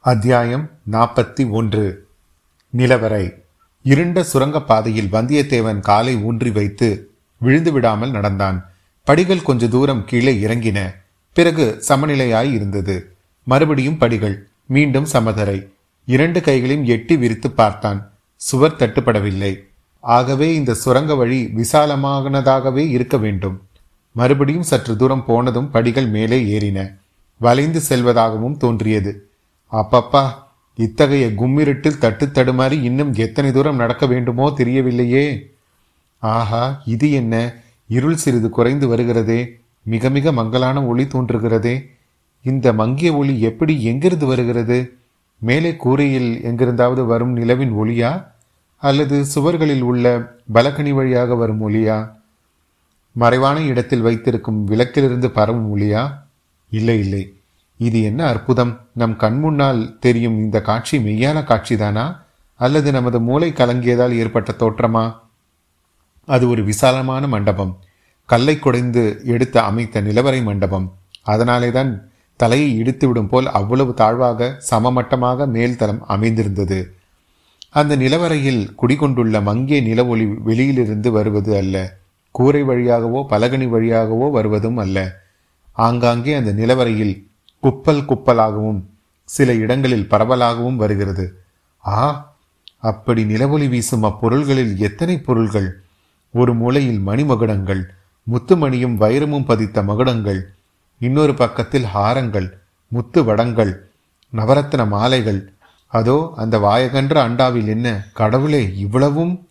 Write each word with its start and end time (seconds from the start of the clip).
அத்தியாயம் 0.00 0.70
நாற்பத்தி 0.90 1.50
ஒன்று. 1.50 2.06
நிலவரை. 2.76 3.34
இருண்ட 3.82 4.26
சுரங்கப்பாதையில் 4.32 5.12
வந்தியத்தேவன் 5.12 5.80
காலை 5.80 6.16
ஊன்றி 6.16 6.50
வைத்து 6.50 7.10
விழுந்து 7.38 7.72
விடாமல் 7.72 8.10
நடந்தான். 8.10 8.70
படிகள் 9.04 9.42
கொஞ்ச 9.42 9.68
தூரம் 9.68 10.04
கீழே 10.04 10.34
இறங்கின. 10.34 10.94
பிறகு 11.34 11.84
சமநிலையாய் 11.88 12.52
இருந்தது. 12.52 13.16
மறுபடியும் 13.42 13.98
படிகள். 13.98 14.48
மீண்டும் 14.66 15.06
சமதரை. 15.12 15.66
இரண்டு 16.06 16.40
கைகளையும் 16.40 16.84
எட்டி 16.84 17.16
விரித்து 17.16 17.50
பார்த்தான். 17.50 18.10
சுவர் 18.36 18.76
தட்டுப்படவில்லை. 18.76 19.56
ஆகவே 20.00 20.54
இந்த 20.54 20.74
சுரங்க 20.74 21.14
வழி 21.14 21.52
விசாலமானதாகவே 21.56 22.88
இருக்க 22.88 23.16
வேண்டும். 23.16 23.62
மறுபடியும் 24.12 24.62
சற்று 24.62 24.96
தூரம் 24.96 25.24
போனதும் 25.24 25.70
படிகள் 25.70 26.08
மேலே 26.08 26.58
ஏறின. 26.58 26.98
வளைந்து 27.38 27.82
செல்வதாகவும் 27.88 28.56
தோன்றியது. 28.56 29.27
அப்பப்பா 29.72 30.32
இத்தகைய 30.76 31.26
கும்மிருட்டில் 31.26 31.98
தட்டு 31.98 32.26
தடுமாறி 32.26 32.72
இன்னும் 32.72 33.14
எத்தனை 33.14 33.52
தூரம் 33.52 33.76
நடக்க 33.76 34.06
வேண்டுமோ 34.06 34.50
தெரியவில்லையே. 34.50 35.42
ஆஹா 36.18 36.82
இது 36.84 37.12
என்ன? 37.12 37.54
இருள் 37.88 38.16
சிறிது 38.16 38.50
குறைந்து 38.50 38.96
வருகிறதே. 38.96 39.48
மிக 39.82 40.08
மிக 40.08 40.32
மங்கலான 40.32 40.84
ஒளி 40.84 41.04
தோன்றுகிறதே. 41.04 41.86
இந்த 42.42 42.72
மங்கிய 42.72 43.14
ஒளி 43.14 43.40
எப்படி 43.40 43.82
எங்கிருந்து 43.82 44.26
வருகிறது? 44.26 44.92
மேலே 45.38 45.76
கூரையில் 45.76 46.42
எங்கிருந்தாவது 46.42 47.04
வரும் 47.04 47.36
நிலவின் 47.36 47.72
ஒளியா? 47.72 48.26
அல்லது 48.76 49.24
சுவர்களில் 49.24 49.80
உள்ள 49.80 50.34
பலகனி 50.54 50.90
வழியாக 50.90 51.34
வரும் 51.34 51.68
ஒளியா? 51.68 52.10
மறைவான 53.12 53.60
இடத்தில் 53.60 54.00
வைத்திருக்கும் 54.00 54.64
விளக்கிலிருந்து 54.64 55.30
பரவும் 55.30 55.76
ஒளியா? 55.76 56.12
இல்லை 56.70 56.98
இல்லை. 56.98 57.37
இது 57.78 58.02
என்ன 58.02 58.26
அற்புதம்? 58.26 58.80
நம் 58.94 59.16
கண் 59.16 59.38
முன்னால் 59.38 59.98
தெரியும் 59.98 60.38
இந்த 60.38 60.60
காட்சி 60.60 60.98
மெய்யான 60.98 61.42
காட்சிதானா? 61.42 62.16
அல்லது 62.54 62.92
நமது 62.92 63.20
மூளை 63.20 63.52
கலங்கியதால் 63.52 64.12
ஏற்பட்ட 64.12 64.52
தோற்றமா? 64.58 65.16
அது 66.24 66.48
ஒரு 66.48 66.64
விசாலமான 66.64 67.26
மண்டபம். 67.26 67.78
கல்லை 68.24 68.58
குடைந்து 68.58 69.20
எடுத்து 69.24 69.60
அமைத்த 69.60 70.00
நிலவரை 70.00 70.42
மண்டபம். 70.42 70.92
அதனாலே 71.22 71.70
தான் 71.70 72.08
தலையை 72.36 72.82
இடித்துவிடும் 72.82 73.28
போல் 73.28 73.48
அவ்வளவு 73.48 73.94
தாழ்வாக 73.94 74.56
சமமட்டமாக 74.70 75.46
மேல்தளம் 75.46 76.00
அமைந்திருந்தது. 76.00 76.94
அந்த 77.70 77.96
நிலவரையில் 77.96 78.74
குடிகொண்டுள்ள 78.82 79.42
மங்கிய 79.42 79.80
நில 79.80 80.06
ஒளி 80.06 80.24
வெளியிலிருந்து 80.24 81.10
வருவது 81.10 81.56
அல்ல. 81.56 81.94
கூரை 82.30 82.62
வழியாகவோ 82.62 83.24
பலகனி 83.30 83.68
வழியாகவோ 83.68 84.30
வருவதும் 84.30 84.76
அல்ல. 84.76 85.16
ஆங்காங்கே 85.72 86.34
அந்த 86.34 86.52
நிலவரையில் 86.52 87.27
குப்பல் 87.60 88.04
குப்பலாகவும் 88.04 88.82
சில 89.24 89.54
இடங்களில் 89.54 90.08
பரவலாகவும் 90.10 90.76
வருகிறது. 90.76 91.40
ஆ 91.86 92.32
அப்படி 92.78 93.24
நிலவொளி 93.24 93.68
வீசும் 93.68 94.02
அப்பொருள்களில் 94.02 94.76
எத்தனை 94.76 95.18
பொருள்கள்? 95.18 95.80
ஒரு 96.32 96.54
மூலையில் 96.54 97.00
மணிமகுடங்கள் 97.06 97.82
முத்துமணியும் 98.30 98.94
வைரமும் 98.94 99.44
பதித்த 99.44 99.82
மகுடங்கள் 99.82 100.40
இன்னொரு 100.98 101.34
பக்கத்தில் 101.34 101.84
ஹாரங்கள் 101.84 102.52
முத்து 102.88 103.24
வடங்கள் 103.24 103.90
நவரத்ன 104.36 104.88
மாலைகள். 104.88 105.52
அதோ 105.86 106.32
அந்த 106.36 106.58
வாயகன்ற 106.58 107.16
அண்டாவில் 107.28 107.66
என்ன? 107.66 108.06
கடவுளே 108.12 108.76
இவ்வளவும்? 108.76 109.48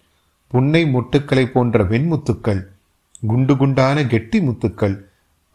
புன்னை 0.47 0.85
முட்டுக்களை 0.85 1.45
போன்ற 1.45 1.83
வெண்முத்துக்கள் 1.83 2.67
குண்டு 3.27 3.57
குண்டான 3.57 4.07
கெட்டி 4.07 4.39
முத்துக்கள். 4.39 5.06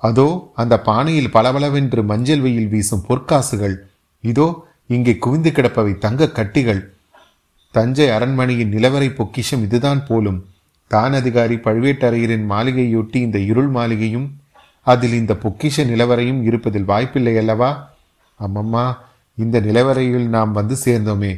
அதோ 0.02 0.28
அந்த 0.62 0.74
பானையில் 0.88 1.32
பளபளவென்று 1.36 2.00
மஞ்சள் 2.10 2.42
வெயில் 2.44 2.70
வீசும் 2.72 3.04
பொற்காசுகள். 3.08 3.76
இதோ 4.24 4.46
இங்கே 4.94 5.12
குவிந்து 5.24 5.50
கிடப்பவை 5.56 5.92
தங்க 6.04 6.30
கட்டிகள். 6.38 6.80
தஞ்சை 7.74 8.08
அரண்மனையின் 8.16 8.72
நிலவரை 8.74 9.08
பொக்கிஷம் 9.18 9.62
இதுதான் 9.66 10.02
போலும். 10.08 10.40
தான் 10.90 11.14
அதிகாரி 11.18 11.56
பழுவேட்டரையரின் 11.66 12.46
மாளிகையொட்டி 12.50 13.18
இந்த 13.26 13.38
இருள் 13.50 13.70
மாளிகையும் 13.76 14.26
அதில் 14.86 15.16
இந்த 15.20 15.32
பொக்கிஷ 15.44 15.84
நிலவரையும் 15.90 16.40
இருப்பதில் 16.48 16.90
வாய்ப்பில்லை 16.90 17.34
அல்லவா? 17.42 17.70
அம்மம்மா 18.40 18.84
இந்த 19.38 19.56
நிலவரையில் 19.66 20.28
நாம் 20.36 20.52
வந்து 20.58 20.76
சேர்ந்தோமே. 20.84 21.32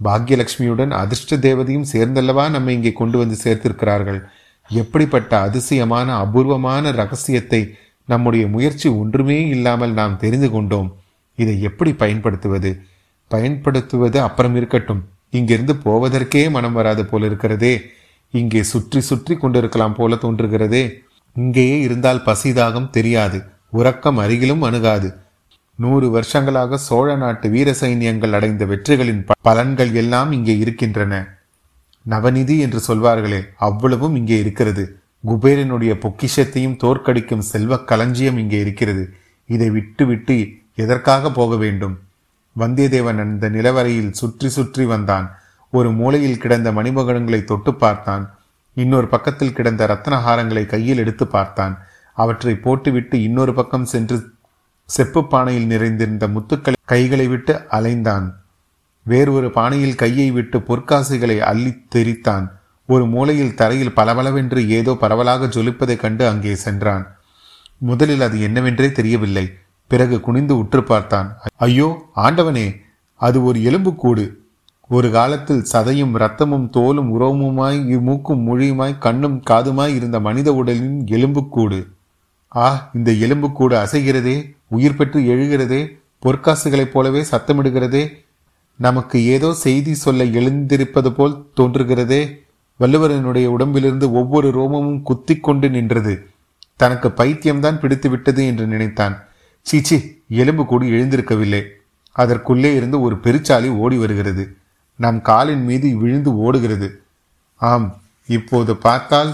பாக்யலட்சுமியுடன் 0.00 0.92
அதிர்ஷ்ட 1.02 1.36
தேவதையும் 1.46 1.90
சேர்ந்தல்லவா 1.92 2.44
நம்ம 2.54 2.72
இங்கே 2.72 2.92
கொண்டு 3.00 3.16
வந்து 3.22 3.36
சேர்த்திருக்கிறார்கள். 3.44 4.20
எப்படிப்பட்ட 4.70 5.32
அதிசயமான 5.46 6.08
அபூர்வமான 6.24 6.92
ரகசியத்தை 7.00 7.60
நம்முடைய 8.04 8.46
முயற்சி 8.46 8.88
ஒன்றுமே 8.88 9.48
இல்லாமல் 9.48 9.92
நாம் 9.92 10.18
தெரிந்து 10.18 10.50
கொண்டோம். 10.50 10.96
இதை 11.34 11.62
எப்படி 11.62 11.94
பயன்படுத்துவது? 11.94 12.82
பயன்படுத்துவது 13.28 14.20
அப்புறம் 14.20 14.56
இருக்கட்டும். 14.56 15.08
இங்கிருந்து 15.30 15.72
போவதற்கே 15.72 16.50
மனம் 16.50 16.72
வராது 16.72 17.06
போல 17.06 17.26
இருக்கிறதே. 17.26 17.82
இங்கே 18.30 18.62
சுற்றி 18.62 19.00
சுற்றி 19.00 19.36
கொண்டிருக்கலாம் 19.36 19.94
போல 19.94 20.14
தோன்றுகிறதே. 20.14 20.90
இங்கேயே 21.34 21.80
இருந்தால் 21.80 22.22
பசிதாகம் 22.26 22.90
தெரியாது. 22.90 23.42
உறக்கம் 23.68 24.18
அருகிலும் 24.18 24.60
அணுகாது. 24.60 25.14
நூறு 25.74 26.10
வருஷங்களாக 26.10 26.76
சோழ 26.76 27.16
நாட்டு 27.16 27.50
வீர 27.50 27.70
சைன்யங்கள் 27.80 28.32
அடைந்த 28.32 28.64
வெற்றிகளின் 28.64 29.26
பலன்கள் 29.44 29.92
எல்லாம் 29.92 30.32
இங்கே 30.32 30.58
இருக்கின்றன. 30.58 31.40
நவநிதி 32.10 32.58
என்று 32.58 32.80
சொல்வார்களே 32.88 33.40
அவ்வளவும் 33.58 34.14
இங்கே 34.14 34.38
இருக்கிறது. 34.38 35.01
குபேரனுடைய 35.26 35.92
பொக்கிஷத்தையும் 36.04 36.76
தோற்கடிக்கும் 36.76 37.38
செல்வ 37.38 37.78
களஞ்சியம் 37.78 38.38
இங்கே 38.38 38.58
இருக்கிறது. 38.58 39.14
இதை 39.46 39.70
விட்டு 39.70 40.06
விட்டு 40.06 40.48
எதற்காக 40.74 41.30
போக 41.30 41.56
வேண்டும்? 41.56 41.98
வந்தியத்தேவன் 42.58 43.18
அந்த 43.18 43.48
நிலவரையில் 43.48 44.10
சுற்றி 44.10 44.48
சுற்றி 44.48 44.84
வந்தான். 44.84 45.36
ஒரு 45.70 45.92
மூலையில் 45.92 46.38
கிடந்த 46.38 46.72
மணிமகனங்களை 46.72 47.44
தொட்டு 47.44 47.74
பார்த்தான். 47.74 48.34
இன்னொரு 48.74 49.06
பக்கத்தில் 49.06 49.52
கிடந்த 49.52 49.86
ரத்னஹாரங்களை 49.86 50.66
கையில் 50.66 50.98
எடுத்து 50.98 51.26
பார்த்தான். 51.26 51.78
அவற்றை 52.14 52.54
போட்டுவிட்டு 52.54 53.22
இன்னொரு 53.22 53.54
பக்கம் 53.54 53.84
சென்று 53.84 54.16
செப்பு 54.84 55.20
பானையில் 55.20 55.66
நிறைந்திருந்த 55.66 56.26
முத்துக்களை 56.26 56.72
கைகளை 56.84 57.26
விட்டு 57.26 57.54
அலைந்தான். 57.70 58.32
வேறு 59.02 59.32
ஒரு 59.32 59.48
பானையில் 59.48 59.94
கையை 59.94 60.30
விட்டு 60.30 60.58
பொற்காசுகளை 60.58 61.38
அள்ளி 61.38 61.72
தெரித்தான் 61.88 62.61
ஒரு 62.88 63.06
மூலையில் 63.06 63.54
தரையில் 63.54 63.92
பளபளவென்று 63.92 64.68
ஏதோ 64.68 64.94
பரவலாக 64.94 65.46
ஜொலிப்பதைக் 65.46 66.02
கண்டு 66.04 66.26
அங்கே 66.26 66.54
சென்றான். 66.54 67.16
முதலில் 67.78 68.20
அது 68.20 68.38
என்னவென்றே 68.48 68.92
தெரியவில்லை. 68.92 69.50
பிறகு 69.86 70.20
குனிந்து 70.20 70.58
உற்று 70.58 70.82
பார்த்தான். 70.82 71.36
ஐயோ 71.56 72.10
ஆண்டவனே 72.16 72.66
அது 73.14 73.44
ஒரு 73.44 73.62
எலும்புக்கூடு. 73.62 74.40
ஒரு 74.88 75.10
காலத்தில் 75.10 75.66
சதையும் 75.72 76.14
இரத்தமும் 76.14 76.70
தோலும் 76.72 77.10
உரோமுமாய் 77.18 78.00
மூக்கும் 78.00 78.42
மொழியுமாய் 78.48 78.98
கண்ணும் 78.98 79.42
காதுமாய் 79.50 79.94
இருந்த 79.94 80.20
மனித 80.20 80.54
உடலின் 80.54 81.06
எலும்புக்கூடு. 81.06 81.80
ஆ 82.56 82.90
இந்த 82.94 83.10
எலும்புக்கூடு 83.10 83.76
அசைகிறதே 83.76 84.36
உயிர் 84.68 84.96
பெற்று 84.96 85.20
எழுகிறதே 85.20 85.82
பொற்காசுகளைப் 86.26 86.92
போலவே 86.92 87.24
சத்தமிடுகிறதே 87.30 88.02
நமக்கு 88.76 89.24
ஏதோ 89.24 89.52
செய்தி 89.54 89.94
சொல்ல 89.94 90.24
எழுந்திருப்பது 90.24 91.12
போல் 91.12 91.34
தோன்றுகிறதே 91.60 92.22
வள்ளுவரனுடைய 92.82 93.46
உடம்பிலிருந்து 93.46 94.12
ஒவ்வொரு 94.12 94.48
ரோமமும் 94.58 95.02
குத்தி 95.02 95.34
கொண்டு 95.36 95.70
நின்றது. 95.70 96.14
தனக்கு 96.76 97.08
பைத்தியம்தான் 97.08 97.78
பிடித்து 97.78 98.10
விட்டது 98.10 98.46
என்று 98.46 98.66
நினைத்தான். 98.66 99.14
சீச்சி 99.66 99.96
எலும்பு 100.28 100.66
கூடி 100.66 100.86
எழுந்திருக்கவில்லை. 100.90 101.62
அதற்குள்ளே 102.16 102.74
இருந்து 102.74 103.00
ஒரு 103.00 103.16
பெருச்சாலி 103.16 103.68
ஓடி 103.76 103.96
வருகிறது. 103.96 104.56
நம் 104.96 105.22
காலின் 105.22 105.64
மீது 105.64 105.96
விழுந்து 105.96 106.30
ஓடுகிறது. 106.36 106.88
ஆம் 107.60 107.86
இப்போது 108.28 108.76
பார்த்தால் 108.76 109.30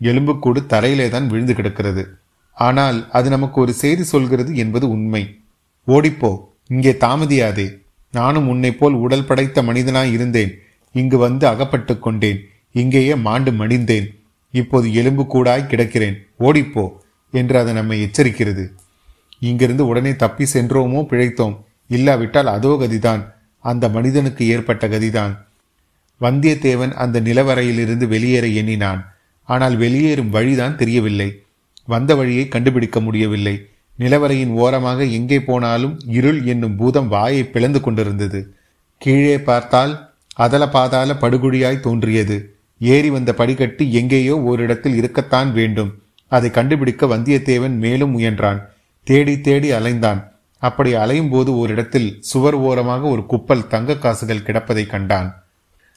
எலும்புக்கூடு 0.00 0.60
தரையிலே 0.68 1.08
தான் 1.08 1.26
விழுந்து 1.26 1.54
கிடக்கிறது. 1.54 2.02
ஆனால் 2.56 2.98
அது 3.10 3.30
நமக்கு 3.30 3.60
ஒரு 3.60 3.72
செய்தி 3.72 4.02
சொல்கிறது 4.02 4.56
என்பது 4.56 4.88
உண்மை. 4.88 5.22
ஓடிப்போ 5.86 6.30
இங்கே 6.68 6.92
தாமதியாதே. 7.00 7.66
நானும் 8.10 8.48
உன்னை 8.48 8.72
போல் 8.72 8.92
உடல் 8.92 9.24
படைத்த 9.24 9.62
மனிதனாய் 9.62 10.12
இருந்தேன். 10.12 10.52
இங்கு 10.94 11.18
வந்து 11.18 11.46
அகப்பட்டு 11.46 11.98
கொண்டேன். 11.98 12.40
இங்கேயே 12.80 13.14
மாண்டு 13.26 13.50
மடிந்தேன். 13.50 14.08
இப்போது 14.54 14.86
எலும்பு 15.00 15.24
கூடாய் 15.34 15.70
கிடக்கிறேன். 15.70 16.16
ஓடிப்போ 16.38 16.84
என்று 17.34 17.56
அது 17.58 17.72
நம்மை 17.72 17.96
எச்சரிக்கிறது. 18.04 18.64
இங்கிருந்து 19.40 19.84
உடனே 19.86 20.12
தப்பி 20.16 20.44
சென்றோமோ 20.52 21.00
பிழைத்தோம். 21.10 21.56
இல்லாவிட்டால் 21.90 22.50
அதோ 22.56 22.72
கதிதான். 22.80 23.22
அந்த 23.64 23.84
மனிதனுக்கு 23.88 24.42
ஏற்பட்ட 24.54 24.84
கதிதான். 24.88 25.32
வந்தியத்தேவன் 26.20 26.92
அந்த 27.02 27.16
நிலவரையிலிருந்து 27.20 28.06
வெளியேற 28.08 28.46
எண்ணினான். 28.60 29.00
ஆனால் 29.48 29.76
வெளியேறும் 29.76 30.32
வழிதான் 30.36 30.76
தெரியவில்லை. 30.76 31.28
வந்த 31.88 32.12
வழியை 32.14 32.44
கண்டுபிடிக்க 32.48 32.98
முடியவில்லை. 33.00 33.54
நிலவரையின் 33.98 34.52
ஓரமாக 34.62 35.00
எங்கே 35.18 35.38
போனாலும் 35.40 35.94
இருள் 36.16 36.40
என்னும் 36.44 36.76
பூதம் 36.76 37.08
வாயை 37.08 37.42
பிளந்து 37.44 37.80
கொண்டிருந்தது. 37.80 38.40
கீழே 39.02 39.36
பார்த்தால் 39.40 39.94
அதல 40.36 40.64
பாதாள 40.68 41.12
படுகுழியாய் 41.22 41.84
தோன்றியது. 41.86 42.36
ஏறி 42.78 43.10
வந்த 43.10 43.34
படிக்கட்டு 43.34 43.92
எங்கேயோ 43.92 44.40
ஓரிடத்தில் 44.40 44.94
இருக்கத்தான் 44.94 45.52
வேண்டும். 45.52 46.02
அதை 46.26 46.50
கண்டுபிடிக்க 46.50 47.06
வந்தியத்தேவன் 47.06 47.76
மேலும் 47.76 48.18
முயன்றான். 48.18 48.62
தேடி 49.02 49.40
தேடி 49.40 49.72
அலைந்தான். 49.72 50.24
அப்படி 50.58 50.94
அலையும் 50.94 51.28
போது 51.28 51.56
ஓரிடத்தில் 51.56 52.16
சுவர் 52.20 52.54
ஓரமாக 52.54 53.08
ஒரு 53.08 53.26
குப்பல் 53.26 53.66
தங்க 53.66 53.96
காசுகள் 53.96 54.46
கிடப்பதை 54.46 54.86
கண்டான். 54.86 55.42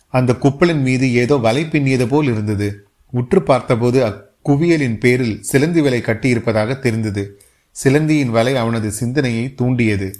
அந்த 0.07 0.33
குப்பலின் 0.33 0.81
மீது 0.81 1.13
ஏதோ 1.13 1.35
வலை 1.35 1.63
பின்னியது 1.63 2.07
போல் 2.07 2.25
இருந்தது. 2.25 2.85
உற்று 3.11 3.41
பார்த்தபோது 3.41 4.05
அக்குவியலின் 4.05 4.97
பேரில் 4.99 5.43
சிலந்தி 5.43 5.81
வலை 5.81 6.01
கட்டியிருப்பதாக 6.01 6.79
தெரிந்தது. 6.79 7.39
சிலந்தியின் 7.71 8.29
வலை 8.29 8.55
அவனது 8.55 8.91
சிந்தனையை 8.91 9.53
தூண்டியது. 9.55 10.15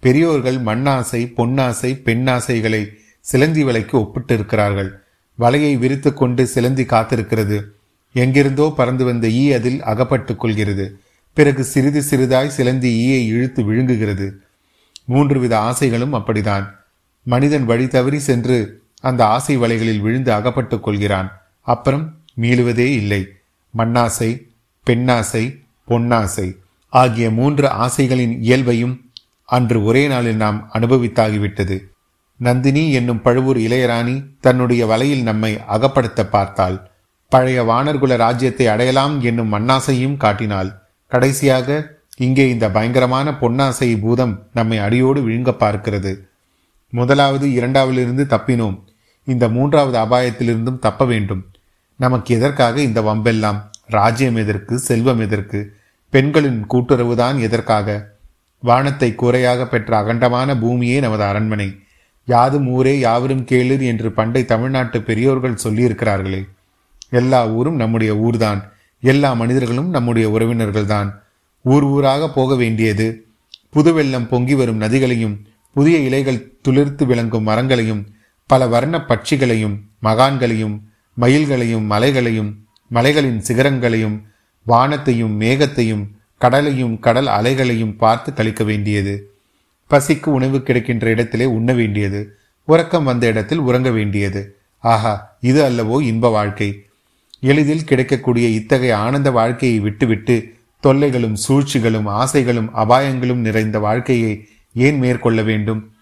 பெரியோர்கள் 0.00 0.56
மண்ணாசை 0.56 1.32
பொன்னாசை 1.36 1.90
பெண்ணாசைகளை 2.04 2.86
சிலந்தி 3.20 3.64
வலைக்கு 3.64 4.04
ஒப்பிட்டிருக்கிறார்கள். 4.04 4.90
வலையை 5.38 5.78
விரித்து 5.78 6.14
கொண்டு 6.14 6.46
சிலந்தி 6.46 6.84
காத்திருக்கிறது. 6.84 7.62
எங்கிருந்தோ 8.12 8.72
பறந்து 8.76 9.04
வந்த 9.04 9.28
ஈ 9.28 9.52
அதில் 9.52 9.82
அகப்பட்டுக் 9.82 10.40
கொள்கிறது. 10.40 10.98
பிறகு 11.34 11.64
சிறிது 11.64 12.00
சிறிதாய் 12.00 12.46
சிலந்தி 12.46 13.06
ஈயை 13.06 13.26
இழுத்து 13.26 13.64
விழுங்குகிறது. 13.64 14.40
மூன்று 15.04 15.40
வித 15.40 15.58
ஆசைகளும் 15.58 16.14
அப்படிதான். 16.14 16.66
மனிதன் 17.22 17.64
வழி 17.64 17.88
தவறி 17.88 18.18
சென்று 18.18 18.82
அந்த 19.00 19.26
ஆசை 19.26 19.58
வலைகளில் 19.58 20.00
விழுந்து 20.00 20.32
அகப்பட்டுக் 20.32 20.82
கொள்கிறான். 20.82 21.40
அப்புறம் 21.60 22.16
மீளுவதே 22.40 22.90
இல்லை. 22.92 23.28
மண்ணாசை 23.76 24.42
பெண்ணாசை 24.86 25.58
பொன்னாசை 25.88 26.56
ஆகிய 26.88 27.30
மூன்று 27.30 27.68
ஆசைகளின் 27.68 28.38
இயல்பையும் 28.40 29.10
அன்று 29.44 29.84
ஒரே 29.84 30.08
நாளில் 30.08 30.36
நாம் 30.36 30.70
அனுபவித்தாகிவிட்டது. 30.72 31.91
நந்தினி 32.42 32.92
என்னும் 32.92 33.22
பழுவூர் 33.22 33.56
இளையராணி 33.56 34.14
தன்னுடைய 34.40 34.86
வலையில் 34.86 35.22
நம்மை 35.22 35.52
அகப்படுத்த 35.68 36.22
பார்த்தாள். 36.30 36.76
பழைய 37.28 37.58
வானர்குல 37.62 38.16
ராஜ்யத்தை 38.16 38.66
அடையலாம் 38.66 39.20
என்னும் 39.20 39.52
மண்ணாசையும் 39.52 40.16
காட்டினாள். 40.16 40.70
கடைசியாக 41.06 41.68
இங்கே 42.16 42.48
இந்த 42.48 42.70
பயங்கரமான 42.70 43.30
பொன்னாசை 43.30 44.00
பூதம் 44.00 44.34
நம்மை 44.54 44.78
அடியோடு 44.78 45.20
விழுங்க 45.28 45.52
பார்க்கிறது. 45.60 46.12
முதலாவது 46.92 47.46
இரண்டாவிலிருந்து 47.48 48.24
தப்பினோம். 48.24 48.78
இந்த 49.24 49.48
மூன்றாவது 49.48 49.98
அபாயத்திலிருந்தும் 49.98 50.78
தப்ப 50.78 51.04
வேண்டும். 51.04 51.44
நமக்கு 51.96 52.34
எதற்காக 52.34 52.80
இந்த 52.80 53.00
வம்பெல்லாம்? 53.00 53.58
ராஜ்யம் 53.86 54.36
எதற்கு? 54.36 54.78
செல்வம் 54.78 55.20
எதற்கு? 55.20 55.60
பெண்களின் 56.10 56.66
கூட்டுறவுதான் 56.70 57.38
எதற்காக? 57.40 58.10
வானத்தை 58.62 59.14
கூரையாக 59.16 59.66
பெற்ற 59.66 59.90
அகண்டமான 60.02 60.60
பூமியே 60.60 61.00
நமது 61.00 61.22
அரண்மனை. 61.22 61.68
யாதும் 62.26 62.66
ஊரே 62.66 62.98
யாவரும் 62.98 63.44
கேளுர் 63.44 63.82
என்று 63.82 64.12
பண்டை 64.12 64.44
தமிழ்நாட்டு 64.44 65.02
பெரியோர்கள் 65.02 65.58
சொல்லியிருக்கிறார்களே. 65.64 66.48
எல்லா 67.10 67.48
ஊரும் 67.48 67.76
நம்முடைய 67.76 68.16
ஊர்தான். 68.16 68.72
எல்லா 69.00 69.32
மனிதர்களும் 69.32 69.88
நம்முடைய 69.88 70.30
உறவினர்கள்தான். 70.30 71.12
ஊர் 71.62 71.82
ஊராக 71.82 72.30
போக 72.30 72.54
வேண்டியது. 72.54 73.24
புதுவெள்ளம் 73.72 74.28
பொங்கி 74.28 74.54
வரும் 74.54 74.80
நதிகளையும் 74.80 75.38
புதிய 75.74 75.98
இலைகள் 75.98 76.52
துளிர்த்து 76.68 77.04
விளங்கும் 77.04 77.42
மரங்களையும் 77.42 78.06
பல 78.46 78.66
வர்ண 78.66 79.04
பட்சிகளையும் 79.08 79.80
மகான்களையும் 80.02 80.80
மயில்களையும் 81.20 81.84
மலைகளையும் 81.84 82.66
மலைகளின் 82.88 83.42
சிகரங்களையும் 83.48 84.20
வானத்தையும் 84.64 85.40
மேகத்தையும் 85.40 86.06
கடலையும் 86.38 86.98
கடல் 86.98 87.26
அலைகளையும் 87.26 87.96
பார்த்து 87.96 88.32
கழிக்க 88.32 88.64
வேண்டியது. 88.64 89.31
பசிக்கு 89.92 90.26
உணவு 90.26 90.62
கிடைக்கின்ற 90.62 91.10
இடத்திலே 91.10 91.44
உண்ண 91.44 91.72
வேண்டியது 91.72 92.36
உறக்கம் 92.64 93.04
வந்த 93.04 93.26
இடத்தில் 93.26 93.58
உறங்க 93.58 93.90
வேண்டியது. 93.90 94.56
ஆஹா 94.78 95.36
இது 95.40 95.70
அல்லவோ 95.70 96.02
இன்ப 96.02 96.28
வாழ்க்கை. 96.28 96.84
எளிதில் 97.40 97.84
கிடைக்கக்கூடிய 97.84 98.48
இத்தகைய 98.48 98.96
ஆனந்த 98.96 99.30
வாழ்க்கையை 99.30 99.80
விட்டுவிட்டு 99.80 100.54
தொல்லைகளும் 100.80 101.36
சூழ்ச்சிகளும் 101.48 102.06
ஆசைகளும் 102.06 102.70
அபாயங்களும் 102.74 103.42
நிறைந்த 103.46 103.78
வாழ்க்கையை 103.78 104.48
ஏன் 104.74 104.98
மேற்கொள்ள 104.98 105.42
வேண்டும்? 105.42 105.92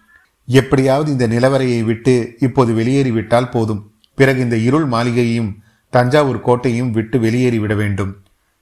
எப்படியாவது 0.47 1.11
இந்த 1.11 1.29
நிலவரையை 1.29 1.85
விட்டு 1.85 2.35
இப்போது 2.41 2.73
வெளியேறிவிட்டால் 2.73 3.51
போதும். 3.51 3.93
பிறகு 4.15 4.41
இந்த 4.41 4.57
இருள் 4.57 4.87
மாளிகையையும் 4.87 5.51
தஞ்சாவூர் 5.91 6.41
கோட்டையும் 6.41 6.91
விட்டு 6.91 7.19
வெளியேறிவிட 7.19 7.75
வேண்டும். 7.77 8.17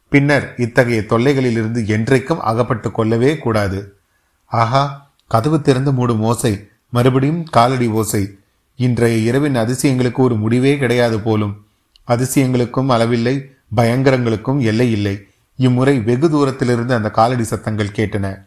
பின்னர் 0.08 0.54
இத்தகைய 0.56 1.04
தொல்லைகளிலிருந்து 1.08 1.80
என்றைக்கும் 1.96 2.44
அகப்பட்டு 2.50 2.90
கொள்ளவே 2.90 3.38
கூடாது. 3.38 3.96
ஆஹா 4.44 5.07
கதவு 5.28 5.62
திறந்து 5.62 5.92
மூடும் 5.92 6.18
ஓசை 6.18 6.68
மறுபடியும் 6.88 7.44
காலடி 7.44 7.86
ஓசை. 7.86 8.38
இன்றைய 8.76 9.16
இரவின் 9.18 9.56
அதிசயங்களுக்கு 9.56 10.16
ஒரு 10.16 10.36
முடிவே 10.36 10.76
கிடையாது 10.76 11.20
போலும். 11.20 11.66
அதிசயங்களுக்கும் 12.08 12.90
அளவில்லை 12.90 13.44
பயங்கரங்களுக்கும் 13.76 14.60
எல்லை 14.60 14.92
இல்லை. 14.92 15.26
இம்முறை 15.56 16.00
வெகு 16.00 16.30
தூரத்திலிருந்து 16.30 16.94
அந்த 16.94 17.10
காலடி 17.10 17.42
சத்தங்கள் 17.42 17.96
கேட்டன. 17.96 18.44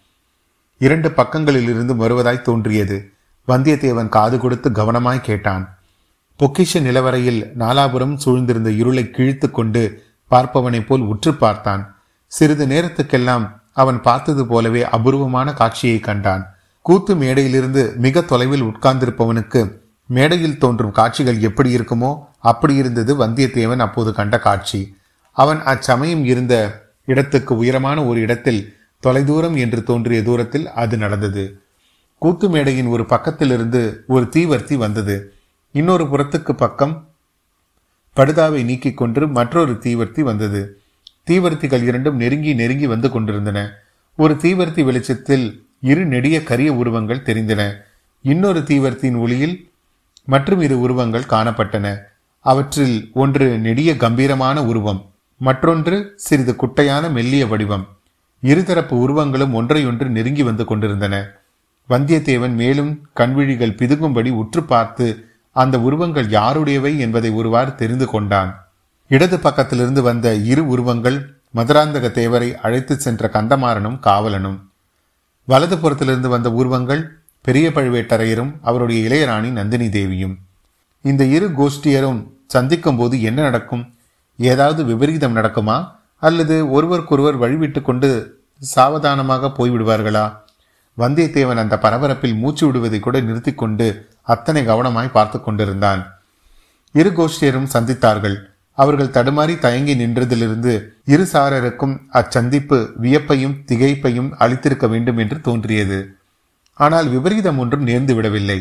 இரண்டு 0.78 1.10
பக்கங்களிலிருந்து 1.10 1.96
வருவதாய் 1.96 2.42
தோன்றியது. 2.42 3.10
வந்தியத்தேவன் 3.48 4.10
காது 4.10 4.40
கொடுத்து 4.40 4.70
கவனமாய் 4.70 5.22
கேட்டான். 5.22 5.78
பொக்கிஷ 6.40 6.82
நிலவரையில் 6.82 7.52
நாலாபுரம் 7.60 8.18
சூழ்ந்திருந்த 8.26 8.68
இருளை 8.68 9.10
கிழித்து 9.10 9.52
கொண்டு 9.52 10.04
பார்ப்பவனைப் 10.32 10.86
போல் 10.86 11.00
உற்று 11.00 11.34
பார்த்தான். 11.34 11.96
சிறிது 12.28 12.68
நேரத்துக்கெல்லாம் 12.68 13.60
அவன் 13.74 14.02
பார்த்தது 14.02 14.48
போலவே 14.48 14.90
அபூர்வமான 14.90 15.54
காட்சியை 15.54 16.00
கண்டான். 16.00 16.56
கூத்து 16.82 17.16
மேடையிலிருந்து 17.16 17.96
மிக 17.96 18.22
தொலைவில் 18.22 18.64
உட்கார்ந்திருப்பவனுக்கு 18.64 19.80
மேடையில் 20.08 20.58
தோன்றும் 20.58 20.92
காட்சிகள் 20.92 21.40
எப்படி 21.40 21.76
இருக்குமோ 21.76 22.20
அப்படி 22.40 22.76
இருந்தது 22.76 23.26
வந்தியத்தேவன் 23.26 23.78
அப்போது 23.78 24.14
கண்ட 24.14 24.40
காட்சி. 24.40 24.96
அவன் 25.32 25.62
அச்சமயம் 25.62 26.26
இருந்த 26.26 26.84
இடத்துக்கு 27.06 27.58
உயரமான 27.58 28.06
ஒரு 28.06 28.20
இடத்தில் 28.20 28.78
தொலைதூரம் 29.00 29.56
என்று 29.56 29.84
தோன்றிய 29.84 30.24
தூரத்தில் 30.24 30.70
அது 30.70 30.98
நடந்தது. 30.98 31.62
கூத்து 32.18 32.50
மேடையின் 32.50 32.86
ஒரு 32.86 33.04
பக்கத்திலிருந்து 33.04 33.98
ஒரு 34.08 34.30
தீவர்த்தி 34.36 34.78
வந்தது. 34.78 35.34
இன்னொரு 35.72 36.04
புறத்துக்கு 36.04 36.52
பக்கம் 36.52 37.08
படுதாவை 38.16 38.64
நீக்கிக் 38.64 38.98
கொண்டு 38.98 39.28
மற்றொரு 39.28 39.72
தீவர்த்தி 39.72 40.22
வந்தது. 40.22 40.80
தீவர்த்திகள் 41.28 41.84
இரண்டும் 41.84 42.16
நெருங்கி 42.16 42.54
நெருங்கி 42.54 42.88
வந்து 42.88 43.10
கொண்டிருந்தன. 43.10 43.72
ஒரு 44.16 44.34
தீவர்த்தி 44.34 44.84
வெளிச்சத்தில் 44.84 45.66
இரு 45.82 46.06
நெடிய 46.06 46.44
கரிய 46.44 46.74
உருவங்கள் 46.74 47.26
தெரிந்தன. 47.26 47.76
இன்னொரு 48.22 48.60
தீவர்த்தியின் 48.60 49.18
ஒளியில் 49.18 49.70
மற்றும் 50.26 50.62
இரு 50.62 50.80
உருவங்கள் 50.80 51.22
காணப்பட்டன. 51.22 51.98
அவற்றில் 52.40 53.10
ஒன்று 53.14 53.58
நெடிய 53.58 53.98
கம்பீரமான 53.98 54.64
உருவம் 54.64 55.10
மற்றொன்று 55.38 56.14
சிறிது 56.16 56.56
குட்டையான 56.56 57.10
மெல்லிய 57.10 57.48
வடிவம். 57.48 57.88
இருதரப்பு 58.44 58.96
உருவங்களும் 59.06 59.54
ஒன்றையொன்று 59.54 60.08
நெருங்கி 60.08 60.44
வந்து 60.44 60.66
கொண்டிருந்தன. 60.66 61.28
வந்தியத்தேவன் 61.90 62.56
மேலும் 62.56 63.08
கண்விழிகள் 63.14 63.78
பிதுங்கும்படி 63.82 64.32
உற்று 64.32 64.64
பார்த்து 64.64 65.30
அந்த 65.52 65.80
உருவங்கள் 65.80 66.28
யாருடையவை 66.30 66.98
என்பதை 66.98 67.32
ஒருவாறு 67.32 67.76
தெரிந்து 67.76 68.08
கொண்டான். 68.08 68.52
இடது 69.08 69.38
பக்கத்திலிருந்து 69.38 70.02
வந்த 70.02 70.34
இரு 70.34 70.68
உருவங்கள் 70.68 71.36
மதுராந்தக 71.56 72.08
தேவரை 72.20 72.54
அழைத்து 72.56 72.96
சென்ற 72.96 73.30
கந்தமாறனும் 73.34 74.00
காவலனும். 74.00 74.71
வலது 75.44 75.78
புறத்திலிருந்து 75.78 76.28
வந்த 76.28 76.52
உருவங்கள் 76.52 77.20
பெரிய 77.42 77.70
பழுவேட்டரையரும் 77.70 78.54
அவருடைய 78.62 79.10
இளையராணி 79.10 79.50
நந்தினி 79.50 79.90
தேவியும். 79.90 80.38
இந்த 81.02 81.24
இரு 81.24 81.50
கோஷ்டியரும் 81.50 82.28
சந்திக்கும் 82.48 82.98
போது 82.98 83.22
என்ன 83.22 83.42
நடக்கும்? 83.42 83.94
ஏதாவது 84.38 84.84
விபரீதம் 84.84 85.36
நடக்குமா? 85.36 85.92
அல்லது 86.20 86.72
ஒருவருக்கொருவர் 86.72 87.40
வழிவிட்டு 87.40 87.82
கொண்டு 87.82 88.40
சாவதானமாக 88.58 89.48
போய்விடுவார்களா? 89.48 90.38
வந்தியத்தேவன் 90.98 91.56
அந்த 91.56 91.80
பரபரப்பில் 91.82 92.36
மூச்சு 92.36 92.66
விடுவதை 92.66 93.00
கூட 93.00 93.20
நிறுத்தி 93.20 93.54
கொண்டு 93.54 94.08
அத்தனை 94.22 94.68
கவனமாய் 94.68 95.12
பார்த்து 95.12 95.42
கொண்டிருந்தான். 95.42 96.20
இரு 96.92 97.10
கோஷ்டியரும் 97.10 97.68
சந்தித்தார்கள். 97.74 98.51
அவர்கள் 98.74 99.14
தடுமாறி 99.16 99.60
தயங்கி 99.60 99.94
நின்றதிலிருந்து 99.96 100.74
இரு 101.06 101.28
சாரருக்கும் 101.34 101.96
அச்சந்திப்பு 102.14 102.78
வியப்பையும் 102.96 103.56
திகைப்பையும் 103.66 104.30
அளித்திருக்க 104.40 104.88
வேண்டும் 104.90 105.18
என்று 105.18 105.42
தோன்றியது. 105.42 106.18
ஆனால் 106.74 107.08
விபரீதம் 107.10 107.58
ஒன்றும் 107.58 107.88
நேர்ந்து 107.88 108.14
விடவில்லை. 108.14 108.60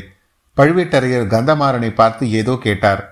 பழுவேட்டரையர் 0.57 1.27
கந்தமாறனை 1.27 1.95
பார்த்து 1.95 2.31
ஏதோ 2.31 2.59
கேட்டார். 2.63 3.03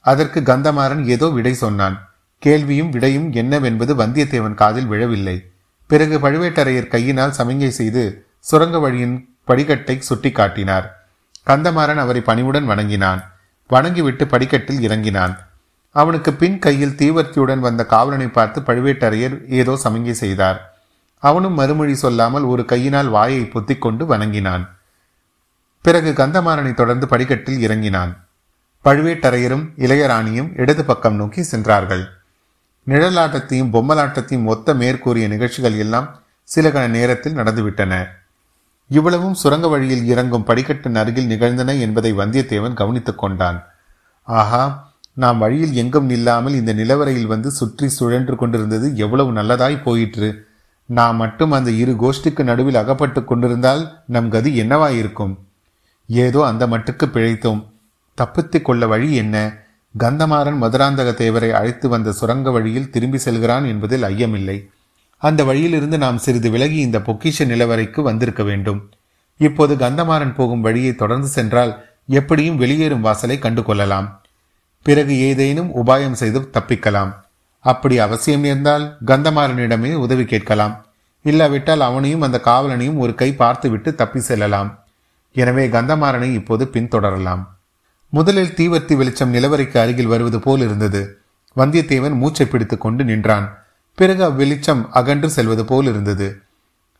அதற்கு 0.00 0.40
கந்தமாறன் 0.40 1.04
ஏதோ 1.04 1.28
விடை 1.28 1.54
சொன்னான். 1.54 1.96
கேள்வியும் 2.38 2.90
விடையும் 2.90 3.32
என்னவென்பது 3.32 3.94
வந்தியத்தேவன் 3.94 4.54
காதில் 4.54 4.86
விழவில்லை. 4.86 5.36
பிறகு 5.86 6.16
பழுவேட்டரையர் 6.18 6.92
கையினால் 6.94 7.36
சமிங்கை 7.38 7.68
செய்து 7.68 8.04
சுரங்க 8.38 8.78
வழியின் 8.78 9.16
படிக்கட்டை 9.46 9.98
சுட்டி 9.98 10.30
காட்டினார். 10.30 10.86
கந்தமாறன் 11.46 11.96
அவரை 11.96 12.20
பணிவுடன் 12.20 12.64
வணங்கினான். 12.64 13.20
வணங்கிவிட்டு 13.70 14.26
படிக்கட்டில் 14.26 14.80
இறங்கினான். 14.80 15.34
அவனுக்கு 15.90 16.32
பின் 16.32 16.58
கையில் 16.58 16.96
தீவர்த்தியுடன் 16.96 17.58
வந்த 17.58 17.86
காவலனை 17.86 18.28
பார்த்து 18.28 18.60
பழுவேட்டரையர் 18.60 19.48
ஏதோ 19.48 19.78
சமிங்கை 19.84 20.10
செய்தார். 20.10 20.76
அவனும் 21.18 21.52
மறுமொழி 21.52 21.94
சொல்லாமல் 21.94 22.42
ஒரு 22.42 22.64
கையினால் 22.64 23.08
வாயை 23.08 23.42
பொத்திக்கொண்டு 23.42 24.04
வணங்கினான். 24.06 24.76
பிறகு 25.82 26.12
கந்தமாறனை 26.12 26.74
தொடர்ந்து 26.74 27.08
படிக்கட்டில் 27.08 27.60
இறங்கினான். 27.60 28.26
பழுவேட்டரையரும் 28.84 29.64
இளையராணியும் 29.78 30.52
இடது 30.56 30.84
பக்கம் 30.84 31.14
நோக்கி 31.14 31.42
சென்றார்கள். 31.42 32.04
நிழலாட்டத்தையும் 32.86 33.72
பொம்மலாட்டத்தையும் 33.72 34.44
ஒத்த 34.44 34.74
மேற்கூறிய 34.74 35.28
நிகழ்ச்சிகள் 35.28 35.76
எல்லாம் 35.78 36.20
சில 36.42 36.68
கண 36.68 36.88
நேரத்தில் 36.88 37.36
நடந்துவிட்டன. 37.36 38.06
இவ்வளவும் 38.88 39.34
சுரங்க 39.34 39.68
வழியில் 39.68 40.04
இறங்கும் 40.04 40.44
படிக்கட்டின் 40.44 40.94
அருகில் 40.94 41.26
நிகழ்ந்தன 41.26 41.74
என்பதை 41.74 42.14
வந்தியத்தேவன் 42.14 42.74
கவனித்துக் 42.74 43.18
கொண்டான். 43.18 43.64
ஆஹா 44.22 44.87
நாம் 45.18 45.38
வழியில் 45.38 45.72
எங்கும் 45.72 46.10
நில்லாமல் 46.10 46.54
இந்த 46.54 46.72
நிலவரையில் 46.72 47.26
வந்து 47.26 47.50
சுற்றி 47.50 47.88
சுழன்று 47.88 48.36
கொண்டிருந்தது 48.36 48.96
எவ்வளவு 48.96 49.32
நல்லதாய் 49.32 49.82
போயிற்று. 49.82 50.46
நாம் 50.86 51.16
மட்டும் 51.16 51.50
அந்த 51.50 51.70
இரு 51.70 51.92
கோஷ்டிக்கு 51.92 52.42
நடுவில் 52.42 52.74
அகப்பட்டு 52.74 53.24
கொண்டிருந்தால் 53.24 54.02
நம் 54.06 54.28
கதி 54.28 54.60
என்னவாயிருக்கும்? 54.60 55.38
ஏதோ 56.06 56.46
அந்த 56.46 56.66
மட்டுக்கு 56.66 57.06
பிழைத்தோம். 57.06 57.64
தப்பித்துக் 58.14 58.64
கொள்ள 58.64 58.86
வழி 58.86 59.14
என்ன? 59.14 59.64
கந்தமாறன் 59.98 60.56
மதுராந்தக 60.60 61.10
தேவரை 61.10 61.50
அழைத்து 61.50 61.88
வந்த 61.88 62.12
சுரங்க 62.12 62.50
வழியில் 62.50 62.90
திரும்பி 62.90 63.18
செல்கிறான் 63.18 63.64
என்பதில் 63.64 64.02
ஐயமில்லை. 64.02 64.68
அந்த 65.18 65.44
வழியிலிருந்து 65.44 65.98
நாம் 65.98 66.18
சிறிது 66.18 66.50
விலகி 66.50 66.76
இந்த 66.76 66.98
பொக்கிஷ 66.98 67.38
நிலவரைக்கு 67.38 68.02
வந்திருக்க 68.02 68.42
வேண்டும். 68.42 68.90
இப்போது 69.38 69.74
கந்தமாறன் 69.76 70.34
போகும் 70.34 70.60
வழியை 70.60 70.94
தொடர்ந்து 70.94 71.26
சென்றால் 71.28 71.84
எப்படியும் 72.06 72.56
வெளியேறும் 72.56 73.00
வாசலை 73.00 73.38
கண்டு 73.38 73.62
கொள்ளலாம் 73.62 74.22
பிறகு 74.88 75.14
ஏதேனும் 75.18 75.70
உபாயம் 75.80 76.18
செய்து 76.20 76.50
தப்பிக்கலாம். 76.52 77.12
அப்படி 77.60 77.98
அவசியம் 77.98 78.40
நேர்ந்தால் 78.40 78.96
கந்தமாறனிடமே 79.06 79.94
உதவி 79.94 80.24
கேட்கலாம். 80.24 80.86
இல்லாவிட்டால் 81.24 81.80
அவனையும் 81.80 82.20
அந்த 82.20 82.40
காவலனையும் 82.44 82.98
ஒரு 82.98 83.14
கை 83.14 83.32
பார்த்துவிட்டு 83.32 83.94
தப்பி 83.94 84.20
செல்லலாம். 84.20 84.84
எனவே 85.32 85.68
கந்தமாறனை 85.68 86.32
இப்போது 86.32 86.64
பின்தொடரலாம். 86.64 87.42
முதலில் 88.10 88.54
தீவர்த்தி 88.54 88.96
வெளிச்சம் 88.96 89.34
நிலவரைக்கு 89.34 89.78
அருகில் 89.78 90.06
வருவது 90.06 90.38
போல் 90.40 90.60
இருந்தது. 90.60 91.20
வந்தியத்தேவன் 91.56 92.16
மூச்சை 92.16 92.46
பிடித்து 92.46 92.78
கொண்டு 92.78 93.04
நின்றான். 93.04 93.46
பிறகு 93.94 94.22
அவ்வெளிச்சம் 94.30 94.82
அகன்று 94.88 95.30
செல்வது 95.30 95.64
போல் 95.64 95.86
இருந்தது. 95.86 96.28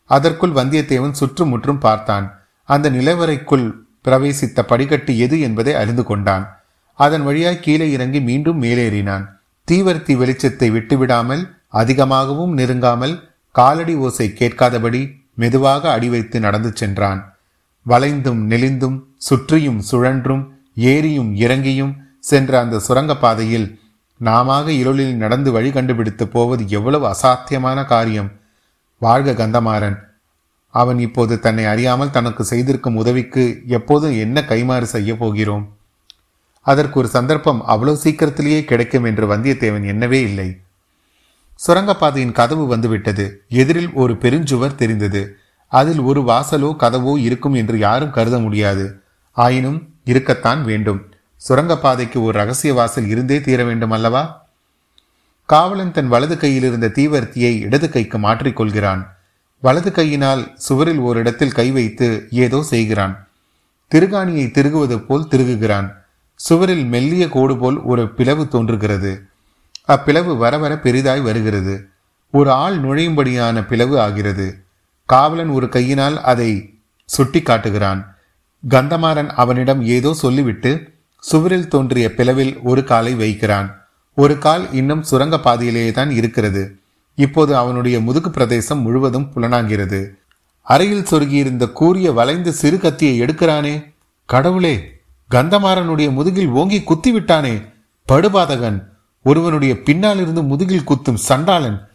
அதற்குள் 0.04 0.50
வந்தியத்தேவன் 0.50 1.18
சுற்றுமுற்றும் 1.20 1.78
பார்த்தான். 1.78 2.26
அந்த 2.64 2.90
நிலவரைக்குள் 2.90 3.66
பிரவேசித்த 4.04 4.62
படிக்கட்டு 4.62 5.18
எது 5.18 5.40
என்பதை 5.40 5.74
அறிந்து 5.74 6.04
கொண்டான். 6.04 6.57
அதன் 6.98 7.24
வழியாய் 7.28 7.64
கீழே 7.64 7.86
இறங்கி 7.90 8.20
மீண்டும் 8.20 8.60
மேலேறினான். 8.62 9.24
தீவர்த்தி 9.68 10.14
வெளிச்சத்தை 10.20 10.68
விட்டுவிடாமல் 10.72 11.42
அதிகமாகவும் 11.68 12.52
நெருங்காமல் 12.58 13.14
காலடி 13.54 13.94
ஓசை 13.96 14.26
கேட்காதபடி 14.32 15.00
மெதுவாக 15.34 15.82
அடி 15.90 16.08
வைத்து 16.08 16.36
நடந்து 16.40 16.70
சென்றான். 16.74 17.20
வளைந்தும் 17.86 18.40
நெளிந்தும் 18.50 18.96
சுற்றியும் 19.18 19.80
சுழன்றும் 19.80 20.44
ஏறியும் 20.76 21.30
இறங்கியும் 21.36 21.94
சென்ற 22.20 22.52
அந்த 22.60 22.76
சுரங்கப்பாதையில் 22.86 23.68
பாதையில் 23.68 23.68
நாமாக 24.20 24.66
இருளில் 24.72 25.14
நடந்து 25.16 25.50
வழி 25.52 25.70
கண்டுபிடித்து 25.70 26.24
போவது 26.28 26.62
எவ்வளவு 26.68 27.04
அசாத்தியமான 27.06 27.78
காரியம்! 27.84 28.30
வாழ்க 29.02 29.32
கந்தமாறன்! 29.32 29.96
அவன் 30.74 30.98
இப்போது 30.98 31.34
தன்னை 31.38 31.64
அறியாமல் 31.64 32.14
தனக்கு 32.16 32.44
செய்திருக்கும் 32.44 32.98
உதவிக்கு 33.02 33.44
எப்போதும் 33.78 34.16
என்ன 34.18 34.40
கைமாறு 34.50 34.86
செய்ய 34.94 35.12
போகிறோம்? 35.14 35.64
அதற்கு 36.72 36.96
ஒரு 37.00 37.08
சந்தர்ப்பம் 37.08 37.60
அவ்வளவு 37.64 37.98
சீக்கிரத்திலேயே 38.04 38.60
கிடைக்கும் 38.64 39.06
என்று 39.10 39.24
வந்தியத்தேவன் 39.32 39.86
எண்ணவே 39.92 40.20
இல்லை. 40.28 40.48
சுரங்கப்பாதையின் 41.60 42.36
கதவு 42.38 42.64
வந்துவிட்டது. 42.66 43.24
எதிரில் 43.60 43.92
ஒரு 43.92 44.14
பெருஞ்சுவர் 44.14 44.74
தெரிந்தது. 44.74 45.22
அதில் 45.72 46.00
ஒரு 46.00 46.20
வாசலோ 46.20 46.70
கதவோ 46.82 47.14
இருக்கும் 47.18 47.54
என்று 47.54 47.76
யாரும் 47.78 48.10
கருத 48.10 48.36
முடியாது. 48.38 48.84
ஆயினும் 49.36 49.80
இருக்கத்தான் 50.04 50.60
வேண்டும். 50.64 51.00
சுரங்கப்பாதைக்கு 51.42 52.18
ஒரு 52.22 52.34
ரகசிய 52.38 52.72
வாசல் 52.74 53.08
இருந்தே 53.08 53.40
தீர 53.40 53.64
வேண்டும் 53.64 53.90
அல்லவா? 53.90 54.22
காவலன் 55.48 55.92
தன் 55.92 56.08
வலது 56.08 56.36
கையில் 56.36 56.62
இருந்த 56.62 56.88
தீவர்த்தியை 56.88 57.52
இடது 57.66 57.88
கைக்கு 57.90 58.18
மாற்றிக்கொள்கிறான் 58.18 59.02
வலது 59.62 59.90
கையினால் 59.92 60.42
சுவரில் 60.54 60.98
ஓரிடத்தில் 60.98 61.56
கை 61.58 61.68
வைத்து 61.70 62.08
ஏதோ 62.30 62.58
செய்கிறான். 62.62 63.14
திருகாணியை 63.90 64.46
திருகுவது 64.56 64.96
போல் 64.98 65.30
திருகுகிறான். 65.30 65.88
சுவரில் 66.40 66.84
மெல்லிய 66.84 67.28
கோடு 67.28 67.58
போல் 67.58 67.78
ஒரு 67.82 68.14
பிளவு 68.14 68.48
தோன்றுகிறது. 68.48 69.22
அப்பிளவு 69.88 70.36
வர 70.36 70.58
வர 70.58 70.74
பெரிதாய் 70.74 71.22
வருகிறது. 71.22 71.88
ஒரு 72.30 72.50
ஆள் 72.52 72.80
நுழையும்படியான 72.80 73.66
பிளவு 73.66 74.00
ஆகிறது. 74.00 74.62
காவலன் 75.06 75.48
ஒரு 75.48 75.68
கையினால் 75.68 76.22
அதை 76.22 76.74
சுட்டி 77.04 77.42
காட்டுகிறான். 77.42 78.16
கந்தமாறன் 78.68 79.26
அவனிடம் 79.26 79.82
ஏதோ 79.82 80.14
சொல்லிவிட்டு 80.14 80.92
சுவரில் 81.18 81.68
தோன்றிய 81.68 82.12
பிளவில் 82.16 82.62
ஒரு 82.62 82.84
காலை 82.84 83.14
வைக்கிறான். 83.14 83.86
ஒரு 84.14 84.38
கால் 84.38 84.72
இன்னும் 84.72 85.02
சுரங்க 85.02 85.40
பாதையிலேயே 85.40 85.92
தான் 85.92 86.10
இருக்கிறது. 86.10 86.78
இப்போது 87.14 87.56
அவனுடைய 87.56 88.00
முதுகு 88.00 88.30
பிரதேசம் 88.30 88.80
முழுவதும் 88.80 89.32
புலனாகிறது. 89.32 90.18
அறையில் 90.62 91.06
சொருகியிருந்த 91.10 91.72
கூறிய 91.72 92.12
வளைந்த 92.12 92.50
சிறு 92.52 92.78
கத்தியை 92.78 93.20
எடுக்கிறானே? 93.20 93.94
கடவுளே! 94.24 94.97
கந்தமாறனுடைய 95.30 96.12
முதுகில் 96.12 96.48
ஓங்கி 96.48 96.82
குத்தி 96.82 97.12
விட்டானே 97.12 97.62
படுபாதகன் 98.08 98.84
ஒருவனுடைய 99.22 99.82
பின்னால் 99.82 100.20
இருந்து 100.20 100.42
முதுகில் 100.42 100.84
குத்தும் 100.86 101.14
சண்டாளன் 101.14 101.86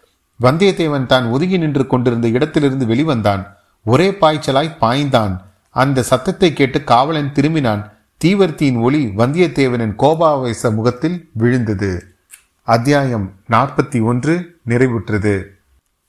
வந்தியத்தேவன் 0.41 1.05
தான் 1.05 1.25
ஒதுங்கி 1.25 1.57
நின்று 1.57 1.87
கொண்டிருந்த 1.87 2.27
இடத்திலிருந்து 2.27 2.85
வெளிவந்தான். 2.85 3.45
ஒரே 3.85 4.11
பாய்ச்சலாய் 4.11 4.75
பாய்ந்தான். 4.81 5.37
அந்த 5.69 6.03
சத்தத்தை 6.03 6.53
கேட்டு 6.53 6.83
காவலன் 6.83 7.31
திரும்பினான். 7.33 7.91
தீவர்த்தியின் 8.23 8.79
ஒளி 8.79 9.05
வந்தியத்தேவனின் 9.05 9.95
கோபாவேச 9.97 10.73
முகத்தில் 10.73 11.29
விழுந்தது. 11.33 12.15
அத்தியாயம் 12.63 13.33
நாற்பத்தி 13.49 14.03
ஒன்று 14.03 14.59
நிறைவுற்றது. 14.67 15.43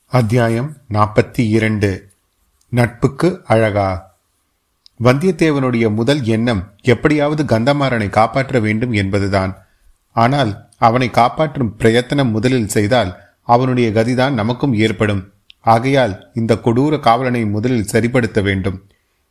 அத்தியாயம் 0.06 0.76
நாற்பத்தி 0.92 1.48
இரண்டு. 1.48 2.08
நட்புக்கு 2.68 3.42
அழகா. 3.44 4.03
வந்தியத்தேவனுடைய 5.02 5.94
முதல் 5.94 6.22
எண்ணம் 6.22 6.72
எப்படியாவது 6.82 7.44
கந்தமாறனை 7.44 8.08
காப்பாற்ற 8.08 8.60
வேண்டும் 8.60 8.92
என்பதுதான். 8.92 9.66
ஆனால் 10.12 10.68
அவனை 10.78 11.10
காப்பாற்றும் 11.10 11.76
பிரயத்தனம் 11.76 12.30
முதலில் 12.30 12.68
செய்தால் 12.68 13.16
அவனுடைய 13.42 13.90
கதிதான் 13.90 14.30
நமக்கும் 14.30 14.74
ஏற்படும். 14.74 15.32
ஆகையால் 15.60 16.30
இந்த 16.34 16.54
கொடூர 16.54 17.00
காவலனை 17.00 17.44
முதலில் 17.44 17.86
சரிப்படுத்த 17.92 18.42
வேண்டும். 18.42 18.82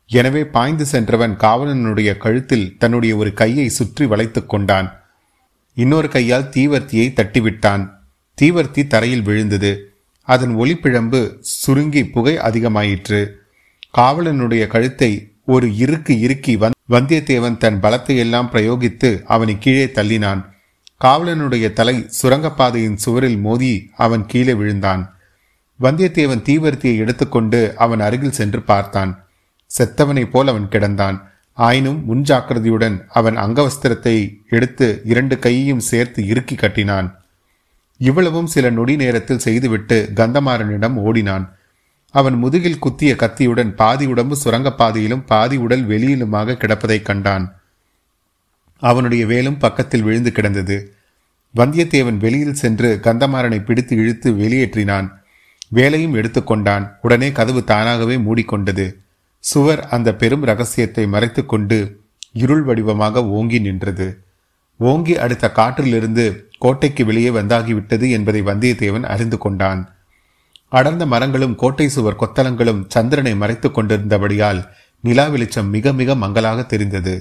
எனவே 0.06 0.44
பாய்ந்து 0.44 0.86
சென்றவன் 0.86 1.36
காவலனுடைய 1.36 2.16
கழுத்தில் 2.16 2.76
தன்னுடைய 2.78 3.16
ஒரு 3.16 3.34
கையை 3.34 3.68
சுற்றி 3.68 4.06
வளைத்துக் 4.06 4.48
கொண்டான். 4.48 5.00
இன்னொரு 5.74 6.08
கையால் 6.08 6.48
தீவர்த்தியை 6.48 7.12
தட்டிவிட்டான். 7.12 7.90
தீவர்த்தி 8.42 8.86
தரையில் 8.86 9.22
விழுந்தது. 9.22 9.92
அதன் 10.22 10.56
ஒளிப்பிழம்பு 10.56 11.36
சுருங்கி 11.40 12.06
புகை 12.06 12.36
அதிகமாயிற்று. 12.36 13.30
காவலனுடைய 13.98 14.66
கழுத்தை 14.66 15.33
ஒரு 15.46 15.76
இருக்கு 15.76 16.20
இறுக்கி 16.20 16.56
வந்தியத்தேவன் 16.90 17.56
தன் 17.56 17.80
பலத்தை 17.80 18.16
எல்லாம் 18.16 18.50
பிரயோகித்து 18.52 19.22
அவனை 19.22 19.58
கீழே 19.58 19.84
தள்ளினான். 19.84 20.44
காவலனுடைய 21.04 21.72
தலை 21.72 22.06
சுரங்கப்பாதையின் 22.22 22.94
சுவரில் 22.94 23.38
மோதி 23.38 23.90
அவன் 23.96 24.26
கீழே 24.26 24.54
விழுந்தான். 24.54 25.16
வந்தியத்தேவன் 25.80 26.42
தீவர்த்தியை 26.42 26.96
எடுத்துக்கொண்டு 26.96 27.76
அவன் 27.76 28.00
அருகில் 28.00 28.32
சென்று 28.32 28.62
பார்த்தான். 28.62 29.28
செத்தவனைப் 29.78 30.30
போல் 30.30 30.48
அவன் 30.48 30.68
கிடந்தான். 30.70 31.20
ஆயினும் 31.52 32.04
முன்ஜாக்கிரதையுடன் 32.08 33.04
அவன் 33.08 33.36
அங்கவஸ்திரத்தை 33.36 34.44
எடுத்து 34.48 35.00
இரண்டு 35.04 35.38
கையையும் 35.38 35.80
சேர்த்து 35.80 36.26
இறுக்கி 36.26 36.54
கட்டினான். 36.54 37.20
இவ்வளவும் 37.98 38.46
சில 38.46 38.70
நொடி 38.70 38.96
நேரத்தில் 38.96 39.38
செய்துவிட்டு 39.38 40.10
கந்தமாறனிடம் 40.14 40.94
ஓடினான். 40.94 41.53
அவன் 42.14 42.34
முதுகில் 42.34 42.78
குத்திய 42.78 43.12
கத்தியுடன் 43.16 43.70
பாதி 43.74 44.06
உடம்பு 44.06 44.34
சுரங்கப்பாதையிலும் 44.44 45.22
பாதி 45.26 45.56
உடல் 45.56 45.84
வெளியிலுமாக 45.88 46.56
கிடப்பதைக் 46.56 47.06
கண்டான். 47.08 47.46
அவனுடைய 48.82 49.22
வேலும் 49.26 49.58
பக்கத்தில் 49.58 50.02
விழுந்து 50.02 50.32
கிடந்தது. 50.32 50.76
வந்தியத்தேவன் 51.54 52.16
வெளியில் 52.16 52.60
சென்று 52.62 52.88
கந்தமாறனை 53.02 53.58
பிடித்து 53.64 53.96
இழுத்து 53.96 54.28
வெளியேற்றினான். 54.32 55.08
வேலையும் 55.68 56.14
எடுத்துக்கொண்டான் 56.14 56.84
உடனே 57.02 57.32
கதவு 57.32 57.64
தானாகவே 57.64 58.16
மூடிக்கொண்டது. 58.16 58.86
சுவர் 59.44 59.82
அந்த 59.88 60.08
பெரும் 60.14 60.44
ரகசியத்தை 60.44 61.04
மறைத்துக்கொண்டு 61.06 61.78
இருள் 62.32 62.62
வடிவமாக 62.62 63.24
ஓங்கி 63.38 63.58
நின்றது. 63.58 64.08
ஓங்கி 64.80 65.14
அடுத்த 65.18 65.52
காற்றிலிருந்து 65.54 66.24
கோட்டைக்கு 66.58 67.04
வெளியே 67.04 67.30
வந்தாகிவிட்டது 67.30 68.08
என்பதை 68.10 68.42
வந்தியத்தேவன் 68.42 69.06
அறிந்து 69.14 69.38
கொண்டான். 69.38 69.82
அடர்ந்த 70.74 71.06
மரங்களும் 71.06 71.54
கோட்டை 71.54 71.88
சுவர் 71.88 72.20
கொத்தலங்களும் 72.20 72.84
சந்திரனை 72.88 73.34
மறைத்துக் 73.36 73.78
கொண்டிருந்தபடியால் 73.78 74.60
நிலா 75.00 75.26
வெளிச்சம் 75.26 75.70
மிக 75.70 75.92
மிக 75.92 76.14
மங்களாக 76.14 76.62
தெரிந்தது. 76.62 77.14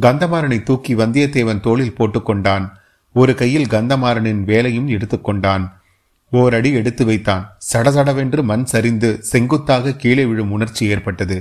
கந்தமாறனை 0.00 0.62
தூக்கி 0.62 0.94
வந்தியத்தேவன் 0.94 1.60
தோளில் 1.60 1.94
போட்டுக்கொண்டான் 1.98 2.70
ஒரு 3.12 3.34
கையில் 3.34 3.66
கந்தமாறனின் 3.66 4.44
வேலையும் 4.44 4.88
எடுத்துக்கொண்டான் 4.88 5.64
ஓரடி 6.30 6.72
எடுத்து 6.72 7.04
வைத்தான். 7.04 7.56
சடசடவென்று 7.72 8.42
மண் 8.42 8.64
சரிந்து 8.64 9.10
செங்குத்தாக 9.22 9.94
கீழே 9.94 10.24
விழும் 10.24 10.52
உணர்ச்சி 10.52 10.86
ஏற்பட்டது. 10.86 11.38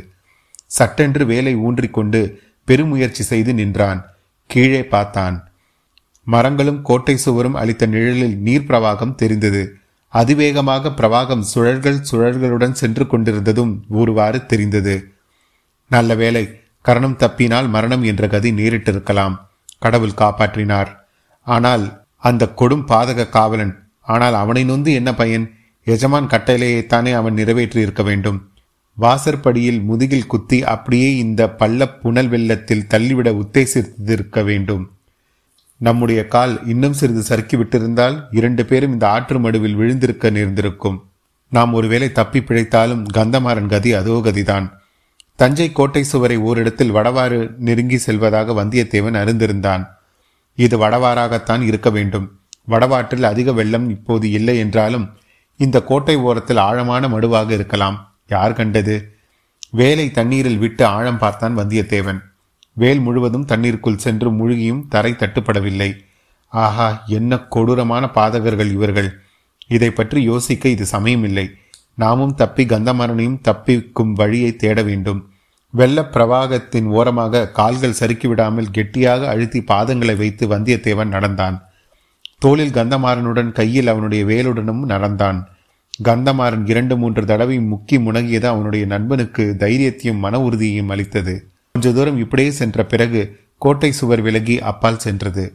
சட்டென்று 0.68 1.26
வேலை 1.26 1.54
ஊன்றிக்கொண்டு 1.56 2.22
பெருமுயற்சி 2.66 3.24
செய்து 3.24 3.54
நின்றான். 3.54 4.02
கீழே 4.48 4.86
பார்த்தான். 4.86 5.38
மரங்களும் 6.24 6.82
கோட்டை 6.82 7.18
சுவரும் 7.18 7.54
அளித்த 7.54 7.86
நிழலில் 7.86 8.38
நீர் 8.38 8.68
பிரவாகம் 8.68 9.16
தெரிந்தது. 9.16 9.64
அதிவேகமாக 10.14 10.90
பிரவாகம் 10.90 11.44
சுழல்கள் 11.52 12.00
சுழல்களுடன் 12.12 12.80
சென்று 12.82 13.08
கொண்டிருந்ததும் 13.08 13.74
ஒருவாறு 13.90 14.46
தெரிந்தது. 14.46 14.96
நல்ல 15.92 16.16
வேலை 16.16 16.44
கரணம் 16.82 17.18
தப்பினால் 17.18 17.70
மரணம் 17.70 18.04
என்ற 18.04 18.28
கதி 18.28 18.52
நேரிட்டிருக்கலாம். 18.52 19.36
கடவுள் 19.80 20.20
காப்பாற்றினார். 20.22 20.90
ஆனால் 21.48 21.84
அந்த 22.18 22.54
கொடும் 22.56 22.86
பாதக 22.88 23.30
காவலன் 23.30 23.74
ஆனால் 24.02 24.34
அவனை 24.34 24.64
நொந்து 24.64 24.92
என்ன 24.94 25.16
பயன்? 25.16 25.46
எஜமான் 25.88 26.28
கட்டளையைத்தானே 26.28 27.12
அவன் 27.14 27.34
நிறைவேற்றி 27.34 27.80
இருக்க 27.82 28.04
வேண்டும். 28.04 28.40
வாசற்படியில் 28.98 29.82
முதுகில் 29.82 30.28
குத்தி 30.28 30.58
அப்படியே 30.64 31.10
இந்த 31.18 31.42
பள்ள 31.60 31.88
புனல் 32.02 32.30
வெள்ளத்தில் 32.30 32.88
தள்ளிவிட 32.88 33.30
உத்தேசித்திருக்க 33.34 34.44
வேண்டும். 34.44 34.84
நம்முடைய 35.82 36.28
கால் 36.28 36.66
இன்னும் 36.66 36.94
சிறிது 36.94 37.22
சறுக்கி 37.22 37.58
விட்டிருந்தால் 37.58 38.24
இரண்டு 38.32 38.66
பேரும் 38.66 38.92
இந்த 38.92 39.10
ஆற்று 39.10 39.40
மடுவில் 39.40 39.76
விழுந்திருக்க 39.76 40.30
நேர்ந்திருக்கும். 40.32 40.98
நாம் 41.50 41.74
ஒருவேளை 41.74 42.12
தப்பி 42.12 42.40
பிழைத்தாலும் 42.40 43.06
கந்தமாறன் 43.14 43.68
கதி 43.68 43.94
அதோ 43.94 44.22
கதிதான். 44.24 44.72
தஞ்சை 45.36 45.72
கோட்டை 45.72 46.04
சுவரை 46.04 46.38
ஓரிடத்தில் 46.38 46.94
வடவாறு 46.94 47.56
நெருங்கி 47.58 47.98
செல்வதாக 47.98 48.54
வந்தியத்தேவன் 48.54 49.18
அறிந்திருந்தான். 49.22 49.88
இது 50.56 50.78
வடவாறாகத்தான் 50.78 51.62
இருக்க 51.62 51.90
வேண்டும். 51.90 52.40
வடவாற்றில் 52.68 53.24
அதிக 53.24 53.52
வெள்ளம் 53.52 53.90
இப்போது 53.90 54.32
இல்லை 54.32 54.58
என்றாலும் 54.58 55.10
இந்த 55.58 55.82
கோட்டை 55.82 56.16
ஓரத்தில் 56.16 56.58
ஆழமான 56.58 57.08
மடுவாக 57.08 57.50
இருக்கலாம். 57.50 58.20
யார் 58.28 58.54
கண்டது? 58.54 59.16
வேலை 59.70 60.12
தண்ணீரில் 60.12 60.58
விட்டு 60.58 60.86
ஆழம் 60.86 61.18
பார்த்தான் 61.18 61.58
வந்தியத்தேவன். 61.58 62.22
வேல் 62.74 63.00
முழுவதும் 63.00 63.46
தண்ணீருக்குள் 63.46 63.98
சென்று 63.98 64.32
முழுகியும் 64.32 64.88
தரை 64.88 65.12
தட்டுப்படவில்லை. 65.12 65.96
ஆஹா 66.48 67.04
என்ன 67.08 67.40
கொடூரமான 67.40 68.10
பாதகர்கள் 68.16 68.72
இவர்கள். 68.72 69.20
இதை 69.68 69.92
பற்றி 69.92 70.24
யோசிக்க 70.24 70.70
இது 70.70 70.86
சமயமில்லை. 70.92 71.50
நாமும் 71.96 72.36
தப்பி 72.36 72.66
கந்தமரனையும் 72.66 73.42
தப்பிக்கும் 73.44 74.14
வழியை 74.14 74.56
தேட 74.56 74.84
வேண்டும். 74.84 75.30
வெள்ள 75.70 76.02
பிரவாகத்தின் 76.02 76.86
ஓரமாக 76.86 77.48
கால்கள் 77.48 77.94
சறுக்கி 77.94 78.28
விடாமல் 78.28 78.72
கெட்டியாக 78.72 79.30
அழுத்தி 79.30 79.60
பாதங்களை 79.60 80.18
வைத்து 80.18 80.48
வந்தியத்தேவன் 80.48 81.08
நடந்தான். 81.08 81.70
தோளில் 82.38 82.72
கந்தமாறனுடன் 82.72 83.52
கையில் 83.52 83.88
அவனுடைய 83.88 84.26
வேலுடனும் 84.26 84.84
நடந்தான். 84.84 85.48
கந்தமாறன் 86.04 86.68
இரண்டு 86.68 86.98
மூன்று 86.98 87.26
தடவை 87.26 87.60
முக்கி 87.60 88.00
முணங்கியது 88.00 88.46
அவனுடைய 88.46 88.86
நண்பனுக்கு 88.86 89.56
தைரியத்தையும் 89.60 90.20
மன 90.20 90.40
உறுதியையும் 90.40 90.90
அளித்தது. 90.90 91.51
கொஞ்ச 91.72 91.92
தூரம் 91.92 92.18
இப்படியே 92.18 92.52
சென்ற 92.52 92.86
பிறகு 92.86 93.40
கோட்டை 93.58 93.92
சுவர் 93.92 94.22
விலகி 94.22 94.62
அப்பால் 94.62 95.00
சென்றது. 95.00 95.54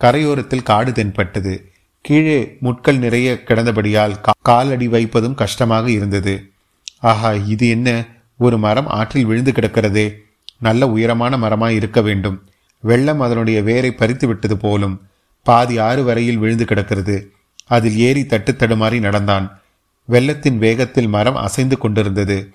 கரையோரத்தில் 0.00 0.62
காடு 0.62 0.92
தென்பட்டது. 0.92 1.72
கீழே 2.00 2.56
முட்கள் 2.60 2.96
நிறைய 2.96 3.42
கிடந்தபடியால் 3.44 4.20
காலடி 4.42 4.88
வைப்பதும் 4.88 5.34
கஷ்டமாக 5.34 5.90
இருந்தது. 5.90 6.50
ஆஹா 7.00 7.32
இது 7.32 7.68
என்ன? 7.68 8.04
ஒரு 8.38 8.58
மரம் 8.58 8.86
ஆற்றில் 8.86 9.24
விழுந்து 9.24 9.52
கிடக்கிறதே. 9.52 10.14
நல்ல 10.58 10.88
உயரமான 10.88 11.36
மரமாய் 11.36 11.74
இருக்க 11.74 12.00
வேண்டும். 12.00 12.48
வெள்ளம் 12.80 13.20
அதனுடைய 13.20 13.62
வேரை 13.62 13.92
பறித்து 13.92 14.26
விட்டது 14.26 14.56
போலும். 14.56 15.00
பாதி 15.42 15.78
ஆறு 15.78 16.04
வரையில் 16.04 16.38
விழுந்து 16.38 16.64
கிடக்கிறது. 16.64 17.32
அதில் 17.66 17.96
ஏறி 17.96 18.26
தட்டு 18.26 18.52
தடுமாறி 18.52 19.00
நடந்தான். 19.00 19.60
வெள்ளத்தின் 20.04 20.58
வேகத்தில் 20.58 21.06
மரம் 21.06 21.36
அசைந்து 21.36 21.78
கொண்டிருந்தது. 21.78 22.50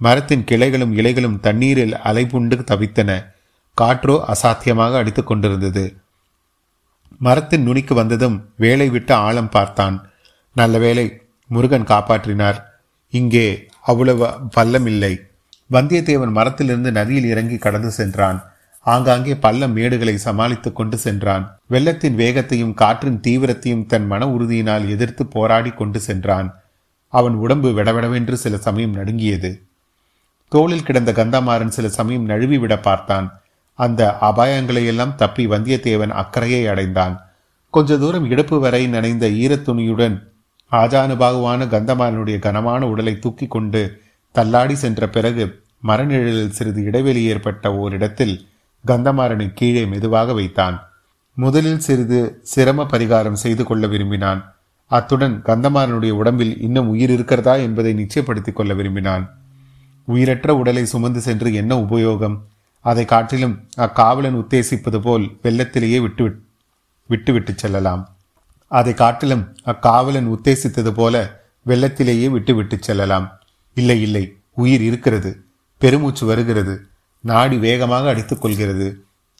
மரத்தின் 0.00 0.44
கிளைகளும் 0.50 0.92
இலைகளும் 0.96 1.40
தண்ணீரில் 1.40 1.94
அலைபுண்டு 1.94 2.56
தவித்தன. 2.64 3.24
காற்றோ 3.80 4.32
அசாத்தியமாக 4.32 4.94
அடித்துக் 4.94 5.26
கொண்டிருந்தது. 5.26 5.96
மரத்தின் 7.18 7.62
நுனிக்கு 7.62 7.94
வந்ததும் 7.94 8.48
வேலை 8.56 8.88
விட்டு 8.88 9.14
ஆழம் 9.14 9.48
பார்த்தான். 9.48 10.08
நல்ல 10.54 10.78
வேலை 10.78 11.20
முருகன் 11.46 11.84
காப்பாற்றினார். 11.84 12.62
இங்கே 13.10 13.66
அவ்வளவு 13.82 14.28
பள்ளம் 14.50 14.86
இல்லை. 14.86 15.20
வந்தியத்தேவன் 15.70 16.30
மரத்திலிருந்து 16.30 16.92
நதியில் 16.92 17.24
இறங்கி 17.24 17.56
கடந்து 17.56 17.90
சென்றான். 17.90 18.44
ஆங்காங்கே 18.80 19.34
பள்ளம் 19.36 19.76
மேடுகளை 19.76 20.14
சமாளித்துக் 20.14 20.76
கொண்டு 20.76 20.98
சென்றான். 20.98 21.58
வெள்ளத்தின் 21.68 22.14
வேகத்தையும் 22.14 22.74
காற்றின் 22.74 23.20
தீவிரத்தையும் 23.26 23.86
தன் 23.86 24.06
மன 24.06 24.26
உறுதியினால் 24.26 24.88
எதிர்த்து 24.88 25.26
போராடி 25.26 25.70
கொண்டு 25.70 26.00
சென்றான். 26.00 26.60
அவன் 27.08 27.34
உடம்பு 27.34 27.70
விடவிடவென்று 27.70 28.32
சில 28.32 28.56
சமயம் 28.56 28.94
நடுங்கியது. 28.94 29.62
தோளில் 30.50 30.82
கிடந்த 30.82 31.12
கந்தமாறன் 31.12 31.74
சில 31.76 31.88
சமயம் 31.88 32.28
நழுவிவிட 32.28 32.82
பார்த்தான். 32.82 33.40
அந்த 33.74 34.16
அபாயங்களையெல்லாம் 34.20 35.14
தப்பி 35.14 35.46
வந்தியத்தேவன் 35.46 36.08
அக்கறையை 36.08 36.66
அடைந்தான். 36.66 37.20
கொஞ்ச 37.70 37.98
தூரம் 37.98 38.30
இடுப்பு 38.30 38.60
வரை 38.60 38.86
நனைந்த 38.86 39.28
ஈரத்துணியுடன் 39.28 40.22
ஆஜானுபாகுவான 40.72 41.66
கந்தமாறனுடைய 41.66 42.38
கனமான 42.38 42.86
உடலை 42.86 43.18
தூக்கி 43.18 43.46
கொண்டு 43.46 44.02
தள்ளாடி 44.32 44.74
சென்ற 44.74 45.08
பிறகு 45.08 45.62
மரநிழலில் 45.86 46.48
சிறிது 46.48 46.82
இடைவெளி 46.82 47.24
ஏற்பட்ட 47.24 47.74
ஓரிடத்தில் 47.74 48.48
கந்தமாறனை 48.86 49.50
கீழே 49.54 49.86
மெதுவாக 49.86 50.32
வைத்தான். 50.32 50.88
முதலில் 51.34 51.78
சிறிது 51.78 52.40
சிரம 52.42 52.86
பரிகாரம் 52.92 53.32
செய்து 53.32 53.64
கொள்ள 53.64 53.86
விரும்பினான். 53.86 54.54
அத்துடன் 54.86 55.42
கந்தமாறனுடைய 55.44 56.10
உடம்பில் 56.10 56.60
இன்னும் 56.60 56.88
உயிர் 56.88 57.10
இருக்கிறதா 57.10 57.54
என்பதை 57.54 57.94
நிச்சயப்படுத்திக் 57.94 58.52
கொள்ள 58.52 58.74
விரும்பினான். 58.74 59.39
உயிரற்ற 60.04 60.56
உடலை 60.56 60.84
சுமந்து 60.84 61.20
சென்று 61.20 61.54
என்ன 61.54 61.76
உபயோகம்? 61.76 62.38
அதை 62.80 63.04
காட்டிலும் 63.04 63.68
அக்காவலன் 63.76 64.34
உத்தேசிப்பது 64.34 65.00
போல் 65.00 65.38
வெள்ளத்திலேயே 65.42 66.00
விட்டு 66.00 66.42
விட்டுவிட்டு 67.06 67.52
செல்லலாம். 67.56 68.16
அதை 68.68 68.94
காட்டிலும் 68.94 69.56
அக்காவலன் 69.64 70.26
உத்தேசித்தது 70.26 70.90
போல 70.90 71.40
வெள்ளத்திலேயே 71.66 72.52
விட்டு 72.54 72.78
செல்லலாம். 72.80 73.38
இல்லை 73.74 74.02
இல்லை 74.02 74.36
உயிர் 74.54 74.80
இருக்கிறது. 74.80 75.44
பெருமூச்சு 75.78 76.26
வருகிறது. 76.26 76.86
நாடி 77.20 77.56
வேகமாக 77.56 78.14
அடித்துக்கொள்கிறது 78.14 78.94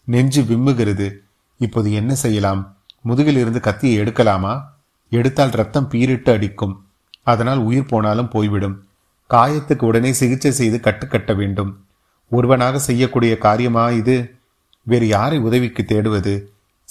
நெஞ்சு 0.05 0.43
விம்முகிறது. 0.43 1.13
இப்போது 1.59 1.93
என்ன 1.93 2.15
செய்யலாம்? 2.15 2.77
முதுகில் 3.03 3.37
இருந்து 3.37 3.61
கத்தியை 3.61 4.05
எடுக்கலாமா? 4.05 4.63
எடுத்தால் 5.11 5.51
ரத்தம் 5.51 5.89
பீரிட்டு 5.91 6.33
அடிக்கும். 6.33 6.85
அதனால் 7.23 7.59
உயிர் 7.59 7.87
போனாலும் 7.87 8.29
போய்விடும். 8.29 8.85
காயத்துக்கு 9.31 9.85
உடனே 9.85 10.13
சிகிச்சை 10.13 10.51
செய்து 10.51 10.81
கட்டுக்கட்ட 10.83 11.37
வேண்டும். 11.37 11.85
ஒருவனாக 12.31 12.79
செய்யக்கூடிய 12.79 13.39
காரியமா 13.39 13.91
இது? 13.91 14.35
வேறு 14.83 15.07
யாரை 15.07 15.39
உதவிக்கு 15.39 15.83
தேடுவது? 15.83 16.35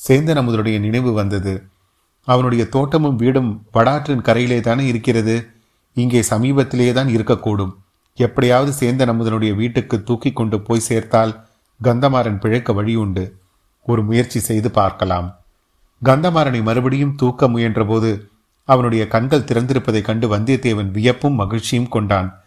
சேந்தன் 0.08 0.40
அமுதனுடைய 0.42 0.80
நினைவு 0.80 1.12
வந்தது. 1.14 1.64
அவனுடைய 2.24 2.70
தோட்டமும் 2.70 3.16
வீடும் 3.16 3.66
வடாற்றின் 3.74 4.22
கரையிலே 4.22 4.60
தானே 4.60 4.86
இருக்கிறது? 4.86 5.48
இங்கே 5.94 6.22
சமீபத்திலேயே 6.22 6.94
தான் 6.94 7.08
இருக்கக்கூடும். 7.08 7.74
எப்படியாவது 8.16 8.72
சேந்தன் 8.80 9.12
அமுதனுடைய 9.14 9.56
வீட்டுக்கு 9.56 10.04
தூக்கி 10.04 10.32
கொண்டு 10.32 10.62
போய் 10.62 10.88
சேர்த்தால் 10.90 11.34
கந்தமாறன் 11.84 12.40
பிழைக்க 12.40 12.74
வழி 12.74 12.96
உண்டு 12.96 13.36
ஒரு 13.84 14.04
முயற்சி 14.04 14.40
செய்து 14.40 14.72
பார்க்கலாம். 14.72 15.40
கந்தமாறனை 16.06 16.62
மறுபடியும் 16.64 17.16
தூக்க 17.16 17.48
முயன்றபோது 17.48 18.30
அவனுடைய 18.70 19.08
கண்கள் 19.08 19.48
திறந்திருப்பதைக் 19.50 20.02
கண்டு 20.02 20.38
வந்தியத்தேவன் 20.38 20.92
வியப்பும் 20.92 21.34
மகிழ்ச்சியும் 21.34 21.88
கொண்டான். 21.88 22.42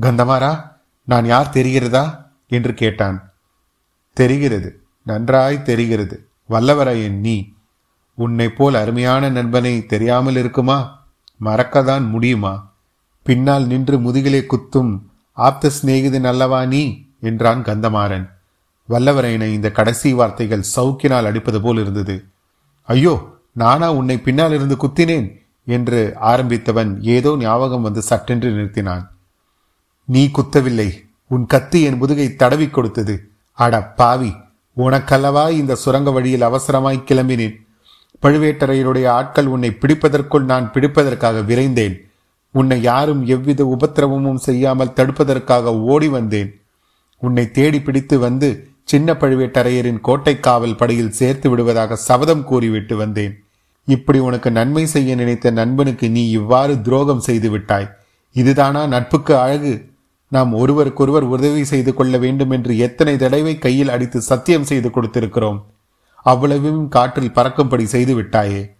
கந்தமாரா 0.00 0.62
நான் 1.04 1.24
யார் 1.24 1.52
தெரிகிறதா? 1.52 2.26
என்று 2.46 2.74
கேட்டான். 2.74 3.32
தெரிகிறது 4.12 4.82
நன்றாய் 5.02 5.62
தெரிகிறது. 5.62 6.28
வல்லவரையன் 6.50 7.18
நீ 7.20 7.52
உன்னை 8.14 8.48
போல் 8.48 8.74
அருமையான 8.74 9.28
நண்பனை 9.28 9.86
தெரியாமல் 9.86 10.36
இருக்குமா? 10.36 11.06
மறக்கதான் 11.44 12.10
முடியுமா? 12.10 12.72
பின்னால் 13.22 13.66
நின்று 13.66 13.98
முதுகிலே 13.98 14.46
குத்தும் 14.46 15.02
ஆப்த 15.32 15.70
சிநேகிதன் 15.82 16.26
அல்லவா 16.26 16.64
நீ? 16.64 17.06
என்றான் 17.20 17.62
கந்தமாறன். 17.62 18.26
வல்லவரையனை 18.88 19.52
இந்த 19.52 19.70
கடைசி 19.70 20.12
வார்த்தைகள் 20.12 20.70
சவுக்கினால் 20.76 21.24
அடிப்பது 21.24 21.60
போல் 21.60 21.80
இருந்தது. 21.80 22.24
ஐயோ 22.82 23.14
நானா 23.54 23.92
உன்னை 23.92 24.18
பின்னால் 24.18 24.52
இருந்து 24.52 24.76
குத்தினேன்? 24.76 25.37
என்று 25.76 26.00
ஆரம்பித்தவன் 26.22 26.90
ஏதோ 27.16 27.30
ஞாபகம் 27.36 27.82
வந்து 27.82 28.02
சட்டென்று 28.02 28.50
நிறுத்தினான். 28.50 29.04
நீ 30.04 30.22
குத்தவில்லை. 30.26 30.90
உன் 31.26 31.46
கத்தி 31.46 31.82
என் 31.82 31.96
முதுகை 31.96 32.36
தடவி 32.36 32.68
கொடுத்தது. 32.68 33.14
அட 33.58 33.82
பாவி. 34.00 34.30
உனக்கல்லவா 34.76 35.50
இந்த 35.50 35.74
சுரங்க 35.74 36.10
வழியில் 36.10 36.46
அவசரமாய் 36.48 37.06
கிளம்பினேன். 37.08 37.56
பழுவேட்டரையருடைய 38.22 39.06
ஆட்கள் 39.08 39.46
உன்னை 39.46 39.70
பிடிப்பதற்குள் 39.80 40.44
நான் 40.44 40.70
பிடிப்பதற்காக 40.74 41.42
விரைந்தேன். 41.50 41.96
உன்னை 42.50 42.78
யாரும் 42.82 43.26
எவ்வித 43.26 43.62
உபத்திரவமும் 43.64 44.44
செய்யாமல் 44.46 44.96
தடுப்பதற்காக 44.96 45.74
ஓடி 45.84 46.08
வந்தேன். 46.08 46.50
உன்னை 47.22 47.50
தேடி 47.50 47.80
பிடித்து 47.80 48.18
வந்து 48.18 48.48
சின்ன 48.84 49.12
பழுவேட்டரையரின் 49.12 50.00
கோட்டை 50.00 50.40
காவல் 50.40 50.76
படையில் 50.76 51.16
சேர்த்து 51.20 51.50
விடுவதாக 51.50 51.96
சபதம் 52.08 52.44
கூறிவிட்டு 52.44 52.96
வந்தேன். 52.96 53.34
இப்படி 53.88 54.18
உனக்கு 54.18 54.50
நன்மை 54.50 54.86
செய்ய 54.86 55.14
நினைத்த 55.14 55.50
நண்பனுக்கு 55.50 56.10
நீ 56.10 56.30
இவ்வாறு 56.30 56.82
துரோகம் 56.82 57.20
செய்து 57.20 57.50
விட்டாய். 57.50 57.90
இதுதானா 58.32 58.86
நட்புக்கு 58.86 59.38
அழகு? 59.38 59.90
நாம் 60.28 60.52
ஒருவருக்கொருவர் 60.52 61.22
உதவி 61.22 61.64
செய்து 61.64 61.94
கொள்ள 61.94 62.18
வேண்டும் 62.18 62.50
என்று 62.50 62.78
எத்தனை 62.78 63.16
தடவை 63.16 63.58
கையில் 63.58 63.88
அடித்து 63.88 64.20
சத்தியம் 64.20 64.64
செய்து 64.64 64.88
கொடுத்திருக்கிறோம். 64.88 65.62
அவ்வளவும் 66.22 66.88
காற்றில் 66.88 67.32
பறக்கும்படி 67.32 67.86
செய்து 67.86 68.22
விட்டாயே. 68.22 68.76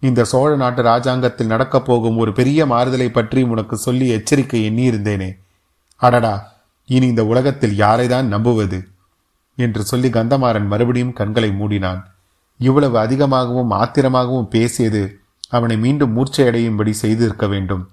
இந்த 0.00 0.24
சோழ 0.24 0.56
நாட்டு 0.56 0.82
ராஜாங்கத்தில் 0.82 1.46
நடக்கப் 1.46 1.84
போகும் 1.84 2.16
ஒரு 2.16 2.32
பெரிய 2.32 2.66
மாறுதலை 2.66 3.08
பற்றி 3.08 3.42
உனக்கு 3.42 3.76
சொல்லி 3.76 4.08
எச்சரிக்கை 4.08 4.70
எண்ணியிருந்தேனே. 4.70 5.30
அடடா 5.96 6.52
இனி 6.86 7.06
இந்த 7.06 7.26
உலகத்தில் 7.26 7.78
யாரைதான் 7.78 8.24
நம்புவது? 8.24 8.84
என்று 9.56 9.82
சொல்லி 9.84 10.08
கந்தமாறன் 10.08 10.66
மறுபடியும் 10.66 11.12
கண்களை 11.12 11.50
மூடினான். 11.50 12.02
இவ்வளவு 12.68 12.96
அதிகமாகவும் 12.98 13.72
ஆத்திரமாகவும் 13.80 14.52
பேசியது 14.54 15.02
அவனை 15.56 15.76
மீண்டும் 15.84 16.12
மூர்ச்சையடையும்படி 16.16 16.92
செய்திருக்க 17.02 17.46
வேண்டும். 17.46 17.84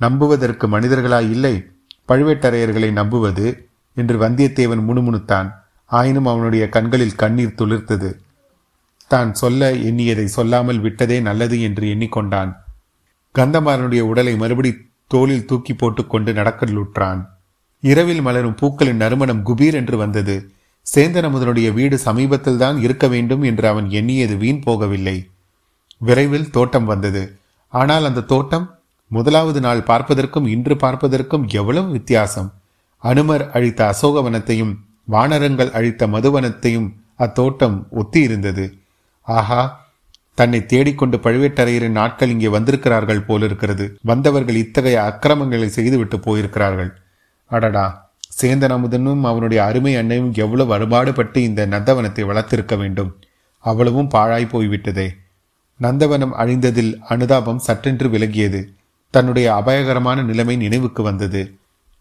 நம்புவதற்கு 0.00 0.66
மனிதர்களாய் 0.74 1.28
இல்லை 1.34 1.54
பழுவேட்டரையர்களை 2.08 2.90
நம்புவது 2.92 3.46
என்று 3.96 4.16
வந்தியத்தேவன் 4.18 4.82
முணுமுணுத்தான். 4.88 5.48
ஆயினும் 5.90 6.28
அவனுடைய 6.32 6.64
கண்களில் 6.68 7.18
கண்ணீர் 7.22 7.58
துளிர்த்தது. 7.58 8.10
தான் 9.12 9.30
சொல்ல 9.34 9.70
எண்ணியதை 9.88 10.26
சொல்லாமல் 10.36 10.80
விட்டதே 10.80 11.18
நல்லது 11.28 11.56
என்று 11.66 11.84
எண்ணிக்கொண்டான். 11.94 12.50
கந்தமாறனுடைய 13.34 14.02
உடலை 14.10 14.34
மறுபடி 14.36 14.70
தோளில் 15.10 15.46
தூக்கி 15.46 15.74
போட்டுக்கொண்டு 15.74 16.30
நடக்கலுற்றான். 16.32 17.20
இரவில் 17.82 18.22
மலரும் 18.26 18.58
பூக்களின் 18.60 19.02
நறுமணம் 19.02 19.44
குபீர் 19.46 19.76
என்று 19.80 19.96
வந்தது. 19.96 20.36
சேந்தனமுதனுடைய 20.86 21.68
வீடு 21.78 21.96
சமீபத்தில் 22.06 22.60
தான் 22.62 22.78
இருக்க 22.84 23.04
வேண்டும் 23.14 23.42
என்று 23.50 23.66
அவன் 23.68 23.88
எண்ணியது 23.98 24.34
வீண் 24.42 24.62
போகவில்லை. 24.66 25.16
விரைவில் 26.00 26.52
தோட்டம் 26.56 26.88
வந்தது. 26.92 27.22
ஆனால் 27.72 28.04
அந்த 28.08 28.26
தோட்டம் 28.32 28.66
முதலாவது 29.10 29.60
நாள் 29.66 29.86
பார்ப்பதற்கும் 29.90 30.46
இன்று 30.54 30.74
பார்ப்பதற்கும் 30.84 31.44
எவ்வளவு 31.60 31.88
வித்தியாசம். 31.96 32.48
அனுமர் 33.02 33.44
அழித்த 33.56 33.80
அசோகவனத்தையும் 33.92 34.72
வானரங்கள் 35.04 35.70
அழித்த 35.78 36.06
மதுவனத்தையும் 36.06 36.88
அத்தோட்டம் 37.24 37.76
ஒத்தி 38.00 38.20
இருந்தது 38.26 38.64
ஆஹா 39.28 39.62
தன்னை 40.38 40.60
தேடிக்கொண்டு 40.72 41.16
பழுவேட்டரையரின் 41.24 41.98
நாட்கள் 42.00 42.32
இங்கே 42.34 42.50
வந்திருக்கிறார்கள் 42.54 43.26
போலிருக்கிறது. 43.28 43.86
வந்தவர்கள் 44.10 44.60
இத்தகைய 44.64 44.98
அக்கிரமங்களை 45.10 45.68
செய்துவிட்டு 45.78 46.18
போயிருக்கிறார்கள். 46.26 46.90
அடடா 47.50 47.86
சேந்தன் 48.42 48.74
அமுதனும் 48.76 49.20
அவனுடைய 49.20 49.64
அருமை 49.64 49.96
அன்னையும் 49.96 50.32
எவ்வளவு 50.34 50.72
அறுபாடுபட்டு 50.72 51.42
இந்த 51.42 51.66
நந்தவனத்தை 51.66 52.24
வளர்த்திருக்க 52.26 52.76
வேண்டும். 52.76 53.10
அவ்வளவும் 53.64 54.08
பாழாய் 54.08 54.46
போய்விட்டதே. 54.46 55.08
நந்தவனம் 55.80 56.34
அழிந்ததில் 56.38 56.92
அனுதாபம் 57.08 57.62
சற்றென்று 57.66 58.08
விலகியது. 58.08 58.60
தன்னுடைய 59.10 59.54
அபாயகரமான 59.54 60.22
நிலைமை 60.22 60.56
நினைவுக்கு 60.56 61.02
வந்தது. 61.02 61.42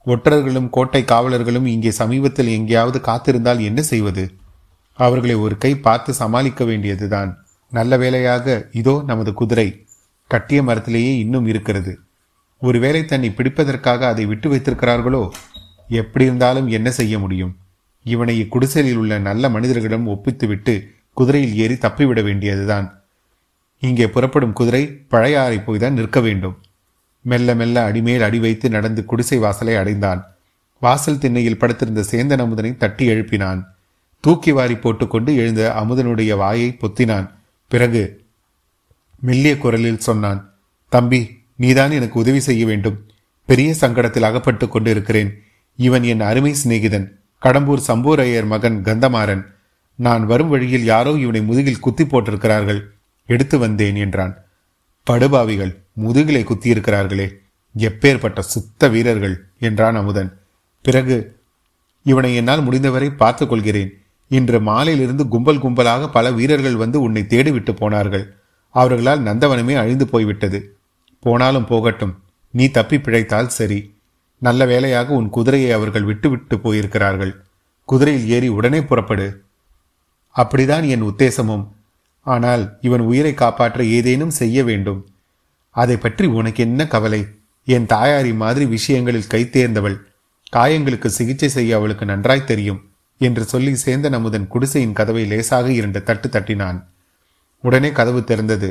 ஒற்றர்களும் 0.06 0.70
கோட்டை 0.70 1.04
காவலர்களும் 1.04 1.66
இங்கே 1.66 1.92
சமீபத்தில் 1.92 2.48
எங்கேயாவது 2.48 3.00
காத்திருந்தால் 3.00 3.60
என்ன 3.60 3.82
செய்வது? 3.82 4.24
அவர்களை 4.94 5.36
ஒரு 5.36 5.58
கை 5.58 5.76
பார்த்து 5.78 6.14
சமாளிக்க 6.14 6.64
வேண்டியதுதான். 6.64 7.32
நல்ல 7.72 7.98
வேளையாக 7.98 8.70
இதோ 8.72 9.04
நமது 9.06 9.34
குதிரை. 9.34 9.86
கட்டிய 10.28 10.62
மரத்திலேயே 10.64 11.18
இன்னும் 11.18 11.48
இருக்கிறது. 11.48 12.00
ஒருவேளை 12.62 13.06
தன்னை 13.06 13.30
பிடிப்பதற்காக 13.30 14.08
அதை 14.08 14.26
விட்டு 14.26 14.48
வைத்திருக்கிறார்களோ? 14.50 15.30
எப்படி 15.90 16.26
இருந்தாலும் 16.26 16.68
என்ன 16.68 16.92
செய்ய 16.92 17.20
முடியும்? 17.20 17.58
இவனை 18.04 18.42
இக்குடிசலில் 18.42 18.96
உள்ள 18.96 19.18
நல்ல 19.18 19.50
மனிதர்களிடம் 19.50 20.08
ஒப்பித்துவிட்டு 20.08 20.88
குதிரையில் 21.14 21.56
ஏறி 21.56 21.74
தப்பிவிட 21.74 22.24
வேண்டியதுதான். 22.24 23.02
இங்கே 23.80 24.08
புறப்படும் 24.08 24.54
குதிரை 24.54 24.88
பழையாறை 24.88 25.58
போய்தான் 25.58 25.92
நிற்க 25.92 26.20
வேண்டும். 26.20 26.58
மெல்ல 27.22 27.56
மெல்ல 27.56 27.84
அடிமேல் 27.84 28.22
அடி 28.22 28.40
வைத்து 28.40 28.70
நடந்து 28.70 29.06
குடிசை 29.06 29.38
வாசலை 29.38 29.76
அடைந்தான். 29.76 30.32
வாசல் 30.80 31.18
திண்ணையில் 31.18 31.58
படுத்திருந்த 31.58 32.04
சேந்தன் 32.12 32.40
அமுதனை 32.40 32.78
தட்டி 32.78 33.08
எழுப்பினான். 33.08 33.66
தூக்கி 34.22 34.52
வாரி 34.52 34.76
போட்டுக்கொண்டு 34.76 35.36
எழுந்த 35.36 35.74
அமுதனுடைய 35.80 36.36
வாயை 36.36 36.78
பொத்தினான். 36.82 37.30
பிறகு 37.68 38.24
மெல்லிய 39.20 39.58
குரலில் 39.58 40.00
சொன்னான் 40.00 40.54
தம்பி 40.90 41.42
நீதான் 41.56 41.92
எனக்கு 41.92 42.20
உதவி 42.20 42.40
செய்ய 42.40 42.66
வேண்டும். 42.66 43.06
பெரிய 43.46 43.76
சங்கடத்தில் 43.82 44.22
அகப்பட்டு 44.22 44.68
கொண்டிருக்கிறேன். 44.68 45.44
இவன் 45.86 46.04
என் 46.04 46.22
அருமை 46.22 46.52
சிநேகிதன் 46.54 47.08
கடம்பூர் 47.42 47.88
சம்பூரையர் 47.88 48.48
மகன் 48.48 48.78
கந்தமாறன். 48.84 49.44
நான் 50.00 50.24
வரும் 50.26 50.50
வழியில் 50.50 50.84
யாரோ 50.84 51.12
இவனை 51.12 51.42
முதுகில் 51.42 51.84
குத்தி 51.86 52.04
போட்டிருக்கிறார்கள். 52.04 52.82
எடுத்து 53.30 53.56
வந்தேன் 53.58 53.96
என்றான். 53.96 54.34
படுபாவிகள் 55.08 55.72
முதுகிலை 56.04 56.42
குத்தியிருக்கிறார்களே 56.44 57.28
எப்பேற்பட்ட 57.76 58.40
சுத்த 58.40 58.88
வீரர்கள் 58.88 59.36
என்றான் 59.60 59.96
அமுதன். 59.96 60.30
பிறகு 60.86 61.18
இவனை 62.06 62.32
என்னால் 62.36 62.64
முடிந்தவரை 62.64 63.10
பார்த்து 63.12 63.48
கொள்கிறேன். 63.48 63.92
இன்று 64.32 64.60
மாலையிலிருந்து 64.60 65.24
கும்பல் 65.28 65.64
கும்பலாக 65.64 66.08
பல 66.08 66.32
வீரர்கள் 66.32 66.76
வந்து 66.76 66.98
உன்னை 67.02 67.24
தேடிவிட்டு 67.30 67.72
போனார்கள். 67.72 68.26
அவர்களால் 68.76 69.24
நந்தவனமே 69.24 69.76
அழிந்து 69.76 70.08
போய்விட்டது. 70.08 70.60
போனாலும் 71.24 71.68
போகட்டும் 71.68 72.14
நீ 72.54 72.68
தப்பி 72.68 72.98
பிழைத்தால் 72.98 73.56
சரி. 73.58 73.80
நல்ல 74.40 74.66
வேலையாக 74.66 75.14
உன் 75.14 75.30
குதிரையை 75.30 75.72
அவர்கள் 75.72 76.04
விட்டுவிட்டு 76.04 76.58
போயிருக்கிறார்கள். 76.58 77.34
குதிரையில் 77.86 78.28
ஏறி 78.28 78.48
உடனே 78.48 78.82
புறப்படு. 78.82 79.44
அப்படிதான் 80.36 80.86
என் 80.88 81.02
உத்தேசமும். 81.02 81.66
ஆனால் 82.26 82.78
இவன் 82.82 83.00
உயிரை 83.00 83.34
காப்பாற்ற 83.34 83.84
ஏதேனும் 83.84 84.30
செய்ய 84.30 84.64
வேண்டும். 84.64 85.08
அதை 85.70 85.98
பற்றி 85.98 86.28
உனக்கு 86.28 86.64
என்ன 86.64 86.88
கவலை? 86.88 87.28
என் 87.66 87.86
தாயாரி 87.86 88.34
மாதிரி 88.34 88.66
விஷயங்களில் 88.66 89.32
கைத்தேர்ந்தவள் 89.34 89.98
காயங்களுக்கு 90.54 91.06
சிகிச்சை 91.06 91.50
செய்ய 91.50 91.76
அவளுக்கு 91.76 92.06
நன்றாய் 92.06 92.44
தெரியும் 92.44 92.80
என்று 93.18 93.44
சொல்லி 93.44 93.72
சேந்தன் 93.86 94.14
அமுதன் 94.14 94.48
குடிசையின் 94.48 94.94
கதவை 94.94 95.26
லேசாக 95.26 95.72
இரண்டு 95.72 96.04
தட்டு 96.04 96.28
தட்டினான். 96.28 96.80
உடனே 97.62 97.92
கதவு 97.92 98.20
திறந்தது. 98.20 98.70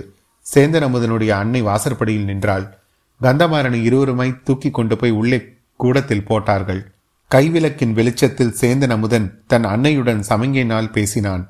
சேந்தன் 0.55 0.87
அமுதனுடைய 0.89 1.29
அன்னை 1.29 1.63
வாசற்படியில் 1.63 2.25
நின்றாள். 2.25 2.79
கந்தமாறனை 3.23 3.81
இருவருமாய் 3.83 4.43
தூக்கி 4.45 4.71
கொண்டு 4.71 4.97
போய் 4.97 5.11
உள்ளே 5.11 5.57
கூடத்தில் 5.79 6.25
போட்டார்கள். 6.25 6.83
கைவிளக்கின் 7.31 7.93
வெளிச்சத்தில் 7.93 8.57
சேந்தன் 8.61 8.95
அமுதன் 8.97 9.29
தன் 9.47 9.65
அன்னையுடன் 9.65 10.23
சமங்கினால் 10.29 10.93
பேசினான். 10.93 11.45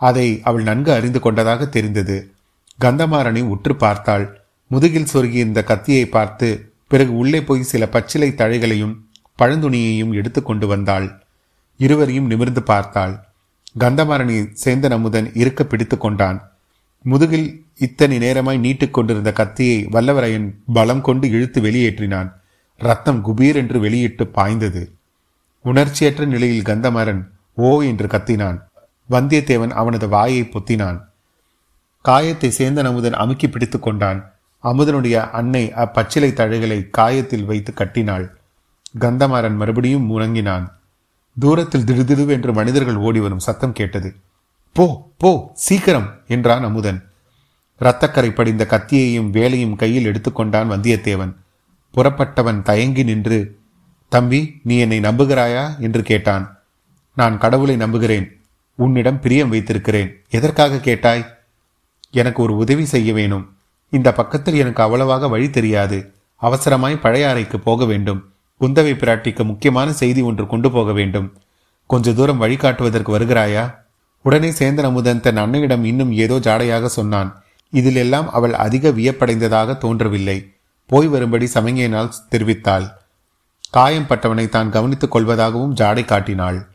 அதை 0.00 0.28
அவள் 0.42 0.62
நன்கு 0.62 0.92
அறிந்து 0.92 1.20
கொண்டதாக 1.20 1.66
தெரிந்தது. 1.66 2.16
கந்தமாறனை 2.80 3.42
உற்று 3.54 3.74
பார்த்தாள். 3.76 4.26
முதுகில் 4.70 5.10
சொருகியிருந்த 5.12 5.60
கத்தியை 5.64 6.04
பார்த்து 6.06 6.48
பிறகு 6.88 7.12
உள்ளே 7.16 7.40
போய் 7.42 7.70
சில 7.72 7.86
பச்சிலை 7.86 8.30
தழைகளையும் 8.30 8.94
பழந்துணியையும் 9.38 10.12
எடுத்து 10.12 10.42
கொண்டு 10.42 10.66
வந்தாள். 10.66 11.06
இருவரையும் 11.80 12.26
நிமிர்ந்து 12.26 12.62
பார்த்தாள். 12.62 13.14
கந்தமாறனை 13.78 14.38
சேந்தன் 14.64 14.96
அமுதன் 14.98 15.28
இருக்க 15.34 15.64
பிடித்து 15.64 15.98
கொண்டான். 15.98 16.38
முதுகில் 17.04 17.48
இத்தனை 17.78 18.16
நேரமாய் 18.18 18.58
நீட்டுக் 18.58 18.94
கொண்டிருந்த 18.96 19.32
கத்தியை 19.32 19.78
வல்லவரையன் 19.92 20.48
பலம் 20.72 21.00
கொண்டு 21.00 21.26
இழுத்து 21.30 21.60
வெளியேற்றினான். 21.62 22.30
ரத்தம் 22.82 23.20
குபீர் 23.24 23.54
என்று 23.54 23.80
வெளியிட்டு 23.80 24.24
பாய்ந்தது. 24.26 24.82
உணர்ச்சியற்ற 25.64 26.22
நிலையில் 26.24 26.68
கந்தமரன் 26.68 27.22
ஓ 27.58 27.82
என்று 27.82 28.06
கத்தினான். 28.06 28.58
வந்தியத்தேவன் 29.10 29.72
அவனது 29.72 30.08
வாயை 30.08 30.42
பொத்தினான். 30.44 30.98
காயத்தை 32.04 32.52
சேந்தன் 32.58 32.88
அமுதன் 32.88 33.14
அமுக்கி 33.14 33.48
பிடித்துக் 33.48 33.82
கொண்டான். 33.82 34.20
அமுதனுடைய 34.64 35.16
அன்னை 35.30 35.64
அப்பச்சிலை 35.76 36.30
தழைகளை 36.32 36.78
காயத்தில் 36.90 37.44
வைத்து 37.44 37.72
கட்டினாள். 37.74 38.26
கந்தமாறன் 39.00 39.56
மறுபடியும் 39.56 40.08
முணங்கினான் 40.10 40.66
தூரத்தில் 41.36 41.86
திடுதிடுவென்று 41.86 42.52
மனிதர்கள் 42.52 42.96
ஓடி 42.96 43.20
வரும் 43.20 43.38
சத்தம் 43.38 43.72
கேட்டது. 43.72 44.08
போ 44.76 44.84
போ 45.18 45.30
சீக்கிரம்! 45.54 46.08
என்றான் 46.26 46.64
அமுதன். 46.64 46.98
இரத்தக்கரை 47.80 48.30
படிந்த 48.34 48.64
கத்தியையும் 48.64 49.30
வேலையும் 49.30 49.76
கையில் 49.76 50.08
எடுத்துக்கொண்டான் 50.10 50.70
வந்தியத்தேவன். 50.70 51.32
புறப்பட்டவன் 51.94 52.62
தயங்கி 52.62 53.02
நின்று 53.02 53.58
தம்பி 54.08 54.60
நீ 54.62 54.78
என்னை 54.78 55.00
நம்புகிறாயா? 55.00 55.78
என்று 55.78 56.02
கேட்டான். 56.02 56.58
நான் 57.14 57.38
கடவுளை 57.38 57.76
நம்புகிறேன். 57.76 58.40
உன்னிடம் 58.74 59.20
பிரியம் 59.20 59.48
வைத்திருக்கிறேன். 59.48 60.24
எதற்காக 60.30 60.78
கேட்டாய்? 60.78 61.34
எனக்கு 62.10 62.42
ஒரு 62.42 62.56
உதவி 62.56 62.84
செய்ய 62.84 63.12
வேணும். 63.12 63.56
இந்த 63.90 64.12
பக்கத்தில் 64.12 64.54
எனக்கு 64.54 64.82
அவ்வளவாக 64.82 65.28
வழி 65.28 65.50
தெரியாது. 65.50 66.12
அவசரமாய் 66.42 67.00
பழைய 67.00 67.28
அறைக்கு 67.28 67.58
போக 67.58 67.84
வேண்டும். 67.84 68.32
குந்தவை 68.60 68.96
பிராட்டிக்கு 68.96 69.44
முக்கியமான 69.44 69.92
செய்தி 69.92 70.20
ஒன்று 70.20 70.46
கொண்டு 70.46 70.70
போக 70.70 70.92
வேண்டும். 70.92 71.32
கொஞ்ச 71.86 72.12
தூரம் 72.12 72.40
வழிகாட்டுவதற்கு 72.40 73.18
வருகிறாயா? 73.18 73.74
உடனே 74.22 74.50
சேந்தன் 74.50 74.84
அமுதன் 74.84 75.20
தன் 75.20 75.36
அன்னையிடம் 75.36 75.84
இன்னும் 75.84 76.12
ஏதோ 76.12 76.34
ஜாடையாக 76.34 76.86
சொன்னான். 76.86 77.42
இதிலெல்லாம் 77.72 78.26
அவள் 78.26 78.54
அதிக 78.54 78.90
வியப்படைந்ததாக 78.90 79.78
தோன்றவில்லை. 79.78 80.51
போய் 80.86 81.06
வரும்படி 81.06 81.50
சமங்கையினால் 81.54 82.10
தெரிவித்தாள். 82.30 82.86
காயம் 83.70 84.06
பட்டவனை 84.06 84.48
தான் 84.48 84.70
கவனித்துக் 84.70 85.16
கொள்வதாகவும் 85.16 85.74
ஜாடை 85.74 86.04
காட்டினாள். 86.04 86.68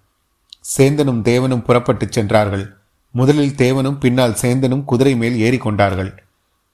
சேந்தனும் 0.78 1.22
தேவனும் 1.22 1.64
புறப்பட்டுச் 1.64 2.12
சென்றார்கள். 2.12 2.76
முதலில் 3.12 3.56
தேவனும் 3.56 4.00
பின்னால் 4.00 4.38
சேந்தனும் 4.42 4.84
குதிரை 4.84 5.16
மேல் 5.16 5.38
ஏறிக்கொண்டார்கள் 5.48 6.14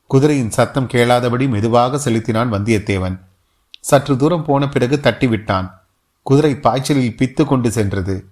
குதிரையின் 0.08 0.52
சத்தம் 0.52 0.88
கேளாதபடி 0.88 1.48
மெதுவாக 1.48 1.98
செலுத்தினான் 1.98 2.54
வந்தியத்தேவன். 2.54 3.20
சற்று 3.80 4.18
தூரம் 4.18 4.44
போன 4.46 4.70
பிறகு 4.70 5.00
தட்டிவிட்டான். 5.04 5.72
குதிரை 6.24 6.56
பாய்ச்சலில் 6.56 7.16
பித்து 7.18 7.46
கொண்டு 7.46 7.72
சென்றது. 7.72 8.28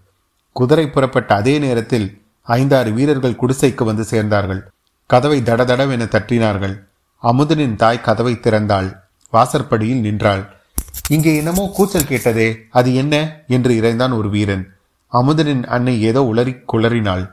குதிரை 0.51 0.89
புறப்பட்ட 0.89 1.35
அதே 1.35 1.59
நேரத்தில் 1.59 2.21
ஐந்தாறு 2.41 2.91
வீரர்கள் 2.91 3.39
குடிசைக்கு 3.41 3.83
வந்து 3.83 4.05
சேர்ந்தார்கள். 4.11 4.61
கதவை 5.05 5.41
தடதடவென 5.41 6.07
தட்டினார்கள். 6.07 6.75
அமுதனின் 7.23 7.75
தாய் 7.75 8.01
கதவை 8.01 8.34
திறந்தாள். 8.34 8.89
வாசற்படியில் 9.29 9.99
நின்றாள். 9.99 10.55
இங்கே 11.10 11.36
என்னமோ 11.36 11.71
கூச்சல் 11.75 12.07
கேட்டதே 12.07 12.57
அது 12.69 12.93
என்ன? 12.93 13.43
என்று 13.47 13.73
இறைந்தான் 13.73 14.17
ஒரு 14.17 14.29
வீரன். 14.29 14.63
அமுதனின் 15.12 15.63
அன்னை 15.65 16.01
ஏதோ 16.01 16.21
உளறி 16.21 16.53
குளறினாள். 16.73 17.29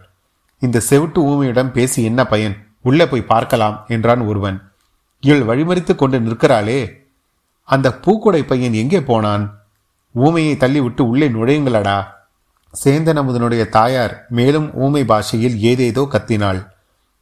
இந்த 0.58 0.82
செவிட்டு 0.90 1.18
ஊமையிடம் 1.18 1.72
பேசி 1.72 2.02
என்ன 2.02 2.26
பயன்? 2.26 2.56
உள்ளே 2.82 3.06
போய் 3.06 3.22
பார்க்கலாம் 3.22 3.84
என்றான் 3.88 4.20
ஒருவன். 4.20 4.72
இவள் 5.20 5.44
வழிமறித்து 5.44 5.94
கொண்டு 5.94 6.20
நிற்கிறாளே. 6.20 6.80
அந்த 7.64 7.98
பூக்குடை 8.06 8.42
பையன் 8.46 8.72
எங்கே 8.72 9.00
போனான்? 9.02 9.44
ஊமையை 10.14 10.54
தள்ளிவிட்டு 10.56 11.00
உள்ளே 11.00 11.28
நுழையுங்களடா. 11.28 12.04
சேந்தன் 12.84 13.18
அமுதனுடைய 13.18 13.68
தாயார் 13.68 14.26
மேலும் 14.28 14.74
ஊமை 14.74 15.04
பாஷையில் 15.04 15.60
ஏதேதோ 15.60 16.08
கத்தினாள். 16.12 16.60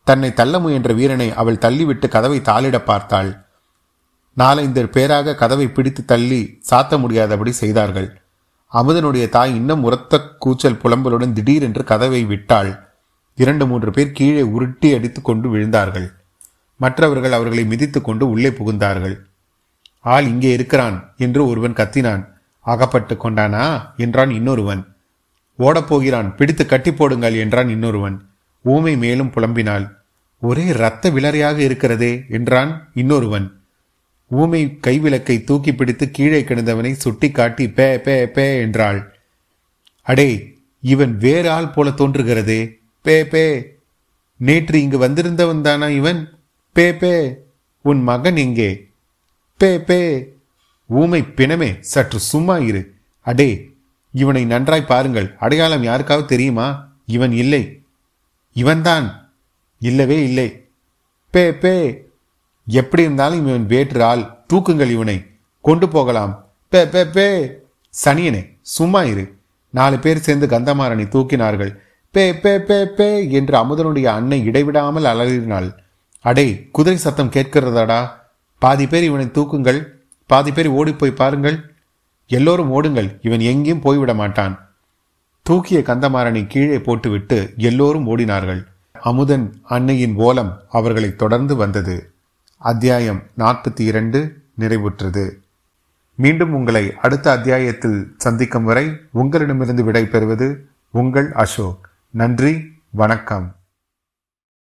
தன்னை 0.07 0.33
தள்ள 0.33 0.59
முயன்ற 0.59 0.93
வீரனை 0.93 1.33
அவள் 1.33 1.59
தள்ளிவிட்டு 1.59 2.09
கதவை 2.09 2.41
தாளிட 2.41 2.85
பார்த்தாள். 2.85 3.45
நாலைந்து 4.33 4.89
பேராக 4.89 5.35
கதவை 5.35 5.69
பிடித்து 5.69 6.05
தள்ளி 6.05 6.61
சாத்த 6.71 6.99
முடியாதபடி 6.99 7.53
செய்தார்கள். 7.53 8.21
அமுதனுடைய 8.73 9.29
தாய் 9.29 9.55
இன்னும் 9.55 9.83
உரத்த 9.83 10.21
கூச்சல் 10.39 10.81
புலம்பலுடன் 10.85 11.33
திடீரென்று 11.33 11.85
கதவை 11.85 12.25
விட்டாள். 12.25 12.95
இரண்டு 13.35 13.67
மூன்று 13.67 13.91
பேர் 13.91 14.13
கீழே 14.13 14.43
உருட்டி 14.43 14.95
அடித்து 14.95 15.23
கொண்டு 15.23 15.57
விழுந்தார்கள். 15.57 16.13
மற்றவர்கள் 16.77 17.33
அவர்களை 17.33 17.65
மிதித்து 17.65 18.03
கொண்டு 18.03 18.31
உள்ளே 18.31 18.49
புகுந்தார்கள். 18.49 19.19
ஆள் 20.01 20.27
இங்கே 20.27 20.53
இருக்கிறான் 20.53 21.15
என்று 21.17 21.47
ஒருவன் 21.47 21.73
கத்தினான். 21.73 22.29
அகப்பட்டு 22.61 23.15
கொண்டானா? 23.15 23.97
என்றான் 23.97 24.31
இன்னொருவன். 24.31 24.95
ஓடப்போகிறான் 25.59 26.35
பிடித்து 26.35 26.67
கட்டி 26.67 26.93
போடுங்கள் 26.93 27.37
என்றான் 27.37 27.69
இன்னொருவன். 27.69 28.29
ஊமை 28.63 28.97
மேலும் 28.97 29.33
புலம்பினாள். 29.35 29.96
ஒரே 30.41 30.65
இரத்த 30.65 31.11
விளறையாக 31.11 31.59
இருக்கிறதே 31.59 32.25
என்றான் 32.29 32.91
இன்னொருவன். 32.95 33.61
ஊமை 34.29 34.79
கைவிளக்கை 34.87 35.45
தூக்கி 35.45 35.75
பிடித்து 35.75 36.11
கீழே 36.11 36.43
கிடந்தவனை 36.43 36.93
சுட்டி 36.93 37.31
காட்டி 37.31 37.71
பே 37.71 38.01
பே 38.01 38.29
பே 38.29 38.61
என்றாள். 38.61 39.19
அடே 40.03 40.55
இவன் 40.81 41.17
வேறு 41.17 41.51
ஆள் 41.51 41.69
போல 41.69 41.91
தோன்றுகிறதே. 41.91 42.79
பே 43.03 43.27
பே. 43.27 43.77
நேற்று 44.37 44.83
இங்கு 44.83 44.99
வந்திருந்தவன் 44.99 45.61
தானா 45.61 45.89
இவன்? 45.89 46.39
பே 46.73 46.95
பே. 46.95 47.37
உன் 47.83 48.03
மகன் 48.03 48.37
எங்கே? 48.37 48.87
பே 49.59 49.81
பே. 49.81 50.33
ஊமை 50.87 51.23
பிணமே 51.23 51.81
சற்று 51.81 52.21
சும்மா 52.21 52.59
இரு. 52.59 52.95
அடே 53.23 53.71
இவனை 54.13 54.45
நன்றாய் 54.45 54.87
பாருங்கள். 54.87 55.37
அடையாளம் 55.39 55.83
யாருக்காவது 55.83 56.27
தெரியுமா? 56.27 56.89
இவன் 57.07 57.33
இல்லை. 57.33 57.81
இவன்தான். 58.53 59.26
இல்லவே 59.79 60.23
இல்லை. 60.23 60.69
பே 61.31 61.55
பே. 61.55 62.07
எப்படி 62.67 63.03
இருந்தாலும் 63.03 63.47
இவன் 63.47 63.67
வேற்று 63.67 64.05
ஆள். 64.05 64.39
தூக்குங்கள் 64.53 64.91
இவனை. 64.91 65.25
கொண்டு 65.63 65.89
போகலாம். 65.89 66.47
பே 66.69 66.87
பே 66.87 67.05
பே. 67.05 67.53
சனியனே 68.05 68.59
சும்மா 68.61 69.03
இரு. 69.03 69.35
நாலு 69.71 69.99
பேர் 69.99 70.19
சேர்ந்து 70.19 70.47
கந்தமாறனை 70.47 71.09
தூக்கினார்கள். 71.09 71.77
பே 72.11 72.37
பே 72.37 72.59
பே 72.59 72.87
பே 72.87 73.31
என்று 73.31 73.59
அமுதனுடைய 73.59 74.05
அன்னை 74.05 74.45
இடைவிடாமல் 74.45 75.05
அலறினாள். 75.05 75.83
அடே 76.21 76.69
குதிரை 76.73 76.99
சத்தம் 76.99 77.31
கேட்கிறதாடா. 77.31 78.09
பாதி 78.59 78.87
பேர் 78.87 79.05
இவனை 79.05 79.27
தூக்குங்கள். 79.27 79.87
பாதி 80.27 80.53
பேர் 80.53 80.69
ஓடிப்போய் 80.69 81.11
பாருங்கள். 81.11 81.75
எல்லோரும் 82.29 82.71
ஓடுங்கள். 82.71 83.19
இவன் 83.23 83.41
எங்கேயும் 83.41 83.81
போய்விட 83.81 84.15
மாட்டான். 84.15 84.75
தூக்கிய 85.43 85.81
கந்தமாறனை 85.81 86.47
கீழே 86.47 86.81
போட்டுவிட்டு 86.81 87.55
எல்லோரும் 87.57 88.19
ஓடினார்கள். 88.19 88.67
அமுதன் 89.07 89.61
அன்னையின் 89.63 90.15
ஓலம் 90.15 90.63
அவர்களை 90.71 91.17
தொடர்ந்து 91.17 91.57
வந்தது. 91.57 92.13
அத்தியாயம் 92.59 93.23
நாற்பத்தி 93.39 93.81
இரண்டு 93.81 94.43
நிறைவுற்றது. 94.61 95.33
மீண்டும் 96.15 96.55
உங்களை 96.55 96.95
அடுத்த 97.03 97.31
அத்தியாயத்தில் 97.31 98.15
சந்திக்கும் 98.19 98.65
வரை 98.65 99.01
உங்களிடமிருந்து 99.11 99.85
விடை 99.85 100.07
பெறுவது 100.07 100.67
உங்கள் 100.91 101.33
அசோக். 101.33 101.89
நன்றி 102.11 102.73
வணக்கம். 102.91 103.56